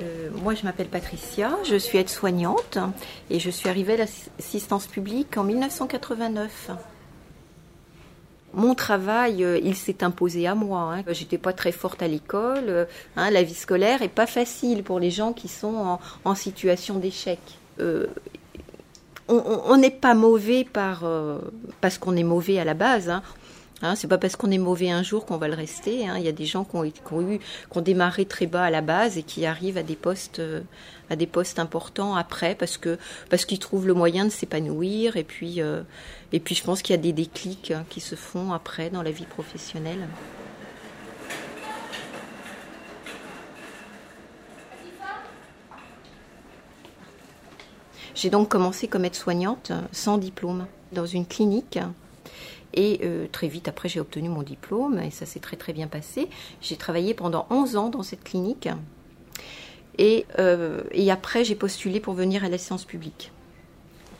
Euh, 0.00 0.30
moi, 0.48 0.54
je 0.54 0.64
m'appelle 0.64 0.88
Patricia, 0.88 1.58
je 1.68 1.76
suis 1.76 1.98
aide-soignante 1.98 2.78
et 3.28 3.38
je 3.38 3.50
suis 3.50 3.68
arrivée 3.68 3.92
à 3.92 3.96
l'assistance 3.98 4.86
publique 4.86 5.36
en 5.36 5.44
1989. 5.44 6.70
Mon 8.54 8.74
travail, 8.74 9.44
euh, 9.44 9.60
il 9.62 9.76
s'est 9.76 10.02
imposé 10.02 10.46
à 10.46 10.54
moi. 10.54 10.94
Hein. 10.94 11.04
J'étais 11.08 11.36
pas 11.36 11.52
très 11.52 11.70
forte 11.70 12.02
à 12.02 12.08
l'école. 12.08 12.64
Euh, 12.68 12.84
hein. 13.16 13.28
la 13.28 13.42
vie 13.42 13.52
scolaire 13.52 14.00
est 14.00 14.08
pas 14.08 14.26
facile 14.26 14.84
pour 14.84 14.98
les 15.00 15.10
gens 15.10 15.34
qui 15.34 15.48
sont 15.48 15.98
en, 16.24 16.34
situation 16.34 16.94
d'échec. 16.94 17.40
on 19.28 19.76
n'est 19.76 19.90
pas 19.90 20.14
mauvais 20.14 20.64
par, 20.64 21.04
parce 21.82 21.98
qu'on 21.98 22.16
est 22.16 22.24
mauvais 22.24 22.58
à 22.58 22.64
la 22.64 22.72
base. 22.72 23.10
Hein. 23.10 23.22
Hein, 23.80 23.94
c'est 23.94 24.08
pas 24.08 24.18
parce 24.18 24.34
qu'on 24.34 24.50
est 24.50 24.58
mauvais 24.58 24.90
un 24.90 25.04
jour 25.04 25.24
qu'on 25.24 25.36
va 25.36 25.46
le 25.46 25.54
rester. 25.54 26.08
Hein. 26.08 26.16
Il 26.18 26.24
y 26.24 26.28
a 26.28 26.32
des 26.32 26.46
gens 26.46 26.64
qui 26.64 26.76
ont, 26.76 27.80
démarré 27.80 28.24
très 28.24 28.46
bas 28.46 28.64
à 28.64 28.70
la 28.70 28.80
base 28.80 29.18
et 29.18 29.22
qui 29.22 29.46
arrivent 29.46 29.78
à 29.78 29.84
des 29.84 29.94
postes, 29.94 30.40
euh, 30.40 30.62
importants 31.58 32.16
après 32.16 32.56
parce 32.56 32.76
qu'ils 32.76 33.58
trouvent 33.58 33.86
le 33.86 33.94
moyen 33.94 34.24
de 34.24 34.30
s'épanouir. 34.30 35.16
Et 35.16 35.22
puis 35.22 35.62
euh, 35.62 35.82
je 36.32 36.62
pense 36.64 36.82
qu'il 36.82 36.94
y 36.96 36.98
a 36.98 37.02
des 37.02 37.12
déclics 37.12 37.70
hein, 37.70 37.84
qui 37.88 38.00
se 38.00 38.16
font 38.16 38.52
après 38.52 38.90
dans 38.90 39.02
la 39.02 39.12
vie 39.12 39.26
professionnelle. 39.26 40.08
J'ai 48.16 48.30
donc 48.30 48.48
commencé 48.48 48.88
comme 48.88 49.04
aide-soignante 49.04 49.70
sans 49.92 50.18
diplôme 50.18 50.66
dans 50.90 51.06
une 51.06 51.24
clinique 51.24 51.78
et 52.74 53.00
euh, 53.02 53.26
très 53.30 53.48
vite 53.48 53.68
après, 53.68 53.88
j'ai 53.88 54.00
obtenu 54.00 54.28
mon 54.28 54.42
diplôme 54.42 54.98
et 54.98 55.10
ça 55.10 55.26
s'est 55.26 55.40
très 55.40 55.56
très 55.56 55.72
bien 55.72 55.86
passé. 55.86 56.28
J'ai 56.60 56.76
travaillé 56.76 57.14
pendant 57.14 57.46
11 57.50 57.76
ans 57.76 57.88
dans 57.88 58.02
cette 58.02 58.24
clinique. 58.24 58.68
Et, 59.96 60.26
euh, 60.38 60.82
et 60.92 61.10
après, 61.10 61.44
j'ai 61.44 61.56
postulé 61.56 61.98
pour 61.98 62.14
venir 62.14 62.44
à 62.44 62.48
la 62.48 62.58
science 62.58 62.84
publique. 62.84 63.32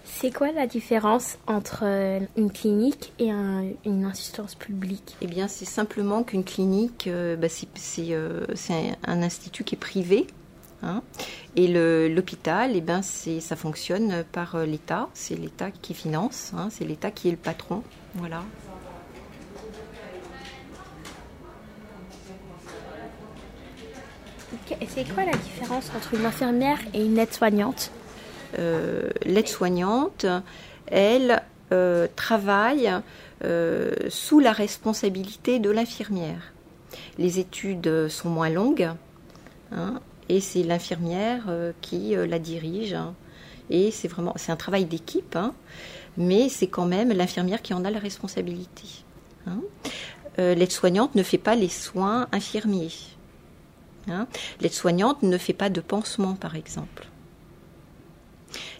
C'est 0.04 0.34
quoi 0.34 0.50
la 0.50 0.66
différence 0.66 1.38
entre 1.46 1.82
euh, 1.84 2.18
une 2.36 2.50
clinique 2.50 3.12
et 3.20 3.30
une 3.30 4.04
assistance 4.04 4.56
publique? 4.56 5.16
Eh 5.20 5.28
bien, 5.28 5.46
c'est 5.46 5.66
simplement 5.66 6.24
qu'une 6.24 6.42
clinique, 6.42 7.08
bah, 7.38 7.46
c'est 7.48 8.14
un 9.06 9.22
institut 9.22 9.62
qui 9.62 9.76
est 9.76 9.78
privé. 9.78 10.26
Hein, 10.82 11.02
et 11.56 11.66
l'hôpital, 12.08 12.72
eh 12.74 12.80
ben, 12.80 13.02
ça 13.02 13.56
fonctionne 13.56 14.24
par 14.30 14.58
l'État. 14.58 15.08
C'est 15.12 15.34
l'État 15.34 15.70
qui 15.70 15.92
finance, 15.92 16.52
hein, 16.56 16.68
c'est 16.70 16.84
l'État 16.84 17.10
qui 17.10 17.28
est 17.28 17.32
le 17.32 17.36
patron. 17.36 17.82
Voilà. 18.14 18.42
C'est 24.88 25.04
quoi 25.14 25.24
la 25.24 25.32
différence 25.32 25.90
entre 25.96 26.14
une 26.14 26.26
infirmière 26.26 26.78
et 26.94 27.04
une 27.04 27.18
aide-soignante? 27.18 27.90
Euh, 28.58 29.10
L'aide-soignante, 29.24 30.26
elle 30.86 31.42
euh, 31.72 32.08
travaille 32.16 32.90
euh, 33.44 33.92
sous 34.08 34.40
la 34.40 34.52
responsabilité 34.52 35.58
de 35.58 35.70
l'infirmière. 35.70 36.52
Les 37.18 37.38
études 37.38 38.08
sont 38.08 38.30
moins 38.30 38.48
longues 38.48 38.90
hein, 39.72 40.00
et 40.28 40.40
c'est 40.40 40.62
l'infirmière 40.62 41.44
qui 41.80 42.14
la 42.14 42.38
dirige. 42.38 42.94
Hein. 42.94 43.14
et 43.70 43.90
c'est 43.90 44.08
vraiment 44.08 44.34
c'est 44.36 44.52
un 44.52 44.56
travail 44.56 44.84
d'équipe, 44.84 45.36
hein, 45.36 45.54
mais 46.16 46.48
c'est 46.48 46.68
quand 46.68 46.86
même 46.86 47.12
l'infirmière 47.12 47.62
qui 47.62 47.74
en 47.74 47.84
a 47.84 47.90
la 47.90 47.98
responsabilité. 47.98 48.84
L'aide-soignante 50.36 51.14
ne 51.14 51.22
fait 51.22 51.38
pas 51.38 51.56
les 51.56 51.68
soins 51.68 52.28
infirmiers. 52.32 52.92
L'aide-soignante 54.60 55.22
ne 55.22 55.38
fait 55.38 55.52
pas 55.52 55.70
de 55.70 55.80
pansement, 55.80 56.34
par 56.34 56.56
exemple. 56.56 57.08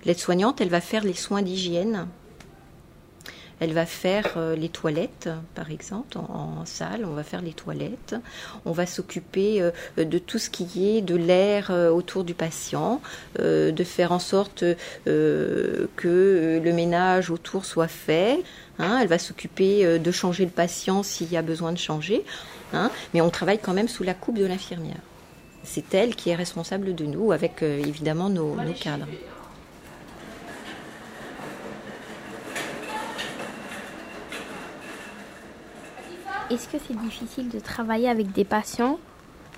L'aide-soignante, 0.05 0.61
elle 0.61 0.69
va 0.69 0.81
faire 0.81 1.05
les 1.05 1.15
soins 1.15 1.43
d'hygiène. 1.43 2.09
Elle 3.61 3.73
va 3.73 3.87
faire 3.87 4.35
euh, 4.37 4.55
les 4.55 4.69
toilettes, 4.69 5.29
par 5.55 5.71
exemple, 5.71 6.17
en, 6.19 6.65
salle, 6.65 7.05
on 7.05 7.15
va 7.15 7.25
faire 7.25 7.43
les 7.43 7.53
toilettes. 7.53 8.15
On 8.65 8.73
va 8.73 8.87
s'occuper 8.87 9.61
euh, 9.61 9.73
de 9.97 10.19
tout 10.19 10.39
ce 10.39 10.49
qui 10.49 10.89
est 10.89 11.01
de 11.01 11.17
l'air 11.17 11.71
euh, 11.71 11.91
autour 11.91 12.25
du 12.25 12.35
patient, 12.35 13.01
de 13.39 13.85
faire 13.85 14.13
en 14.13 14.19
sorte 14.19 14.65
que 15.05 16.61
le 16.63 16.73
ménage 16.73 17.31
autour 17.31 17.65
soit 17.65 17.89
fait. 17.89 18.43
Hein. 18.79 18.99
elle 19.03 19.09
va 19.09 19.19
s'occuper 19.19 19.99
de 19.99 20.11
changer 20.13 20.45
le 20.45 20.51
patient 20.51 21.03
s'il 21.03 21.33
y 21.33 21.37
a 21.37 21.43
besoin 21.43 21.73
de 21.73 21.79
changer. 21.79 22.25
Hein. 22.73 22.91
mais 23.15 23.21
on 23.21 23.31
travaille 23.31 23.59
quand 23.59 23.73
même 23.73 23.89
sous 23.89 24.05
la 24.05 24.15
coupe 24.15 24.39
de 24.39 24.45
l'infirmière. 24.45 25.01
C'est 25.65 25.95
elle 25.95 26.15
qui 26.15 26.31
est 26.31 26.35
responsable 26.35 26.95
de 26.95 27.05
nous, 27.07 27.33
avec 27.33 27.63
évidemment 27.63 28.29
nos 28.29 28.57
cadres. 28.81 29.07
Est-ce 36.51 36.67
que 36.67 36.79
c'est 36.87 36.97
difficile 36.97 37.51
de 37.51 37.61
travailler 37.61 38.09
avec 38.09 38.33
des 38.33 38.45
patients 38.45 38.99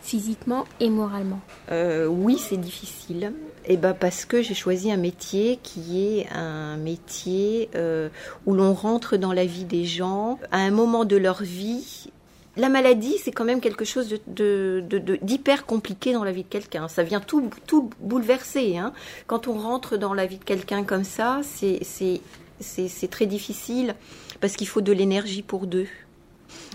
physiquement 0.02 0.64
et 0.80 0.90
moralement? 0.90 1.40
Euh, 1.70 2.06
Oui, 2.06 2.36
c'est 2.36 2.56
difficile. 2.56 3.32
Et 3.66 3.74
eh 3.74 3.76
ben 3.76 3.94
parce 3.94 4.24
que 4.24 4.42
j'ai 4.42 4.54
choisi 4.54 4.90
un 4.90 4.96
métier 4.96 5.60
qui 5.62 6.02
est 6.02 6.26
un 6.32 6.76
métier 6.78 7.68
euh, 7.76 8.08
où 8.46 8.54
l'on 8.54 8.72
rentre 8.72 9.18
dans 9.18 9.32
la 9.32 9.44
vie 9.44 9.64
des 9.64 9.84
gens 9.84 10.40
à 10.50 10.58
un 10.58 10.70
moment 10.70 11.04
de 11.04 11.16
leur 11.16 11.42
vie. 11.42 12.10
La 12.56 12.68
maladie, 12.68 13.16
c'est 13.22 13.30
quand 13.30 13.44
même 13.44 13.60
quelque 13.60 13.84
chose 13.84 14.12
d'hyper 14.26 15.66
compliqué 15.66 16.12
dans 16.12 16.24
la 16.24 16.32
vie 16.32 16.42
de 16.42 16.48
quelqu'un. 16.48 16.88
Ça 16.88 17.04
vient 17.04 17.20
tout, 17.20 17.48
tout 17.66 17.90
bouleverser. 18.00 18.78
Hein. 18.78 18.92
Quand 19.28 19.46
on 19.46 19.52
rentre 19.52 19.96
dans 19.96 20.14
la 20.14 20.26
vie 20.26 20.38
de 20.38 20.44
quelqu'un 20.44 20.82
comme 20.82 21.04
ça, 21.04 21.42
c'est 21.44 23.10
très 23.10 23.26
difficile 23.26 23.94
parce 24.40 24.54
qu'il 24.54 24.66
faut 24.66 24.80
de 24.80 24.92
l'énergie 24.92 25.42
pour 25.42 25.68
deux. 25.68 25.86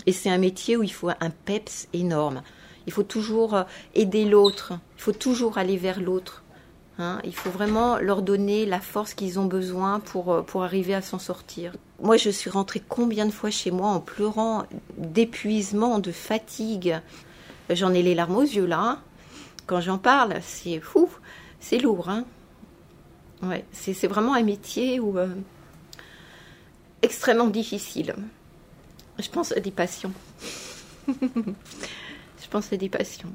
Et 0.06 0.12
c'est 0.12 0.30
un 0.30 0.38
métier 0.38 0.76
où 0.76 0.82
il 0.82 0.92
faut 0.92 1.08
un 1.08 1.30
peps 1.30 1.88
énorme. 1.92 2.42
Il 2.86 2.92
faut 2.92 3.02
toujours 3.02 3.54
euh, 3.54 3.64
aider 3.94 4.24
l'autre. 4.24 4.74
Il 4.96 5.02
faut 5.02 5.12
toujours 5.12 5.58
aller 5.58 5.76
vers 5.76 6.00
l'autre. 6.00 6.42
Hein. 6.98 7.20
il 7.24 7.34
faut 7.34 7.50
vraiment 7.50 7.98
leur 7.98 8.22
donner 8.22 8.64
la 8.64 8.80
force 8.80 9.12
qu'ils 9.12 9.38
ont 9.38 9.44
besoin 9.44 10.00
pour, 10.00 10.32
euh, 10.32 10.40
pour 10.40 10.64
arriver 10.64 10.94
à 10.94 11.02
s'en 11.02 11.18
sortir. 11.18 11.72
Moi, 12.00 12.16
je 12.16 12.30
suis 12.30 12.48
rentrée 12.48 12.82
combien 12.88 13.26
de 13.26 13.30
fois 13.30 13.50
chez 13.50 13.70
moi 13.70 13.88
en 13.88 14.00
pleurant 14.00 14.64
d'épuisement, 14.96 15.98
de 15.98 16.10
fatigue. 16.10 16.98
J'en 17.68 17.92
ai 17.92 18.02
les 18.02 18.14
larmes 18.14 18.36
aux 18.36 18.42
yeux 18.42 18.64
là. 18.64 18.80
Hein. 18.80 18.98
Quand 19.66 19.80
j'en 19.80 19.98
parle, 19.98 20.36
c'est 20.42 20.80
fou, 20.80 21.10
c'est 21.60 21.78
lourd. 21.78 22.08
Hein. 22.08 22.24
Ouais, 23.42 23.64
c'est 23.72 24.06
vraiment 24.06 24.34
un 24.34 24.42
métier 24.42 24.98
euh, 24.98 25.28
extrêmement 27.02 27.48
difficile. 27.48 28.14
Je 29.18 29.28
pense 29.30 29.52
à 29.52 29.60
des 29.60 29.70
passions. 29.70 30.12
je 31.08 32.48
pense 32.50 32.72
à 32.72 32.76
des 32.76 32.88
passions. 32.88 33.32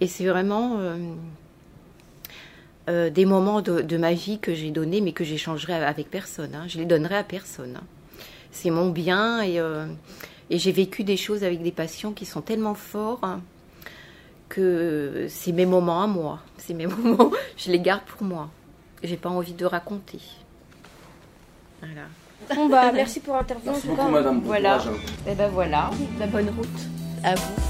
Et 0.00 0.06
c'est 0.06 0.26
vraiment 0.26 0.78
euh, 0.78 0.96
euh, 2.88 3.10
des 3.10 3.24
moments 3.24 3.62
de, 3.62 3.96
ma 3.96 4.12
vie 4.12 4.38
que 4.38 4.54
j'ai 4.54 4.70
donnés, 4.70 5.00
mais 5.00 5.12
que 5.12 5.24
j'échangerai 5.24 5.74
avec 5.74 6.10
personne. 6.10 6.54
Hein. 6.54 6.66
Je 6.68 6.78
les 6.78 6.84
donnerai 6.84 7.16
à 7.16 7.24
personne. 7.24 7.76
Hein. 7.76 7.84
C'est 8.50 8.70
mon 8.70 8.90
bien 8.90 9.44
euh, 9.46 9.86
et, 10.50 10.58
j'ai 10.58 10.72
vécu 10.72 11.04
des 11.04 11.16
choses 11.16 11.44
avec 11.44 11.62
des 11.62 11.72
passions 11.72 12.12
qui 12.12 12.26
sont 12.26 12.40
tellement 12.40 12.74
forts 12.74 13.20
hein, 13.22 13.40
que 14.48 15.26
c'est 15.28 15.52
mes 15.52 15.66
moments 15.66 16.02
à 16.02 16.06
moi. 16.06 16.40
C'est 16.58 16.74
mes 16.74 16.86
moments, 16.86 17.30
je 17.56 17.70
les 17.70 17.80
garde 17.80 18.04
pour 18.04 18.22
moi. 18.22 18.50
J'ai 19.02 19.16
pas 19.16 19.30
envie 19.30 19.54
de 19.54 19.64
raconter. 19.64 20.20
Voilà. 21.80 22.06
Bon 22.54 22.68
bah 22.68 22.92
merci 22.92 23.20
pour 23.20 23.34
l'interview. 23.34 23.72
Merci 23.72 23.88
beaucoup 23.88 24.08
madame. 24.08 24.40
voilà. 24.44 24.78
Et 25.26 25.30
eh 25.32 25.34
ben 25.34 25.48
voilà, 25.48 25.90
la 26.18 26.26
bonne 26.26 26.48
route 26.50 26.68
à 27.24 27.34
vous. 27.34 27.68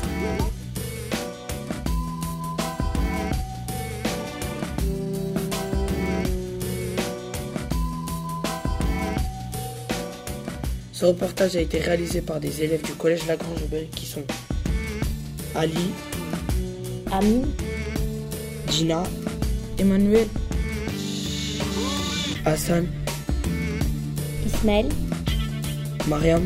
Ce 10.92 11.04
reportage 11.04 11.54
a 11.54 11.61
été 11.61 11.78
réalisé 11.78 12.20
par 12.20 12.40
des 12.40 12.64
élèves 12.64 12.83
du 12.83 12.92
collège 12.92 13.24
Lagrange 13.28 13.61
qui 13.94 14.04
sont 14.04 14.24
Ali, 15.54 15.92
Ami, 17.12 17.44
Gina, 18.68 19.04
Emmanuel, 19.78 20.26
Hassan 22.44 22.87
Ismaël, 24.59 24.88
Mariam, 26.09 26.44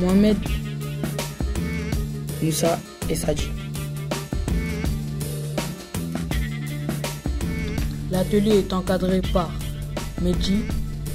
Mohamed, 0.00 0.36
Moussa 2.42 2.78
et 3.08 3.14
Sadji. 3.14 3.48
L'atelier 8.10 8.58
est 8.58 8.72
encadré 8.74 9.22
par 9.32 9.50
Medji, 10.20 10.64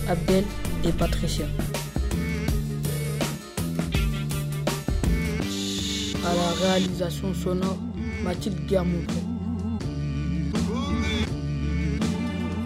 Abdel 0.07 0.43
et 0.83 0.91
Patricia. 0.91 1.45
À 6.25 6.33
la 6.33 6.67
réalisation 6.67 7.31
sonore, 7.35 7.77
Mathilde 8.23 8.65
Guermont. 8.65 9.05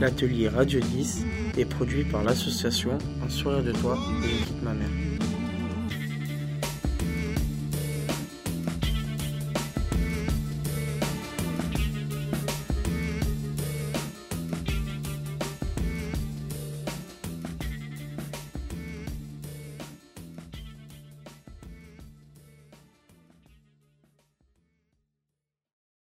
L'atelier 0.03 0.49
Radio 0.49 0.81
10 0.81 1.25
est 1.57 1.63
produit 1.63 2.03
par 2.03 2.25
l'association 2.25 2.97
Un 3.25 3.29
sourire 3.29 3.63
de 3.63 3.71
toi 3.71 3.97
et 4.25 4.27
l'équipe 4.27 4.61
Ma 4.61 4.73
Mère. 4.73 5.12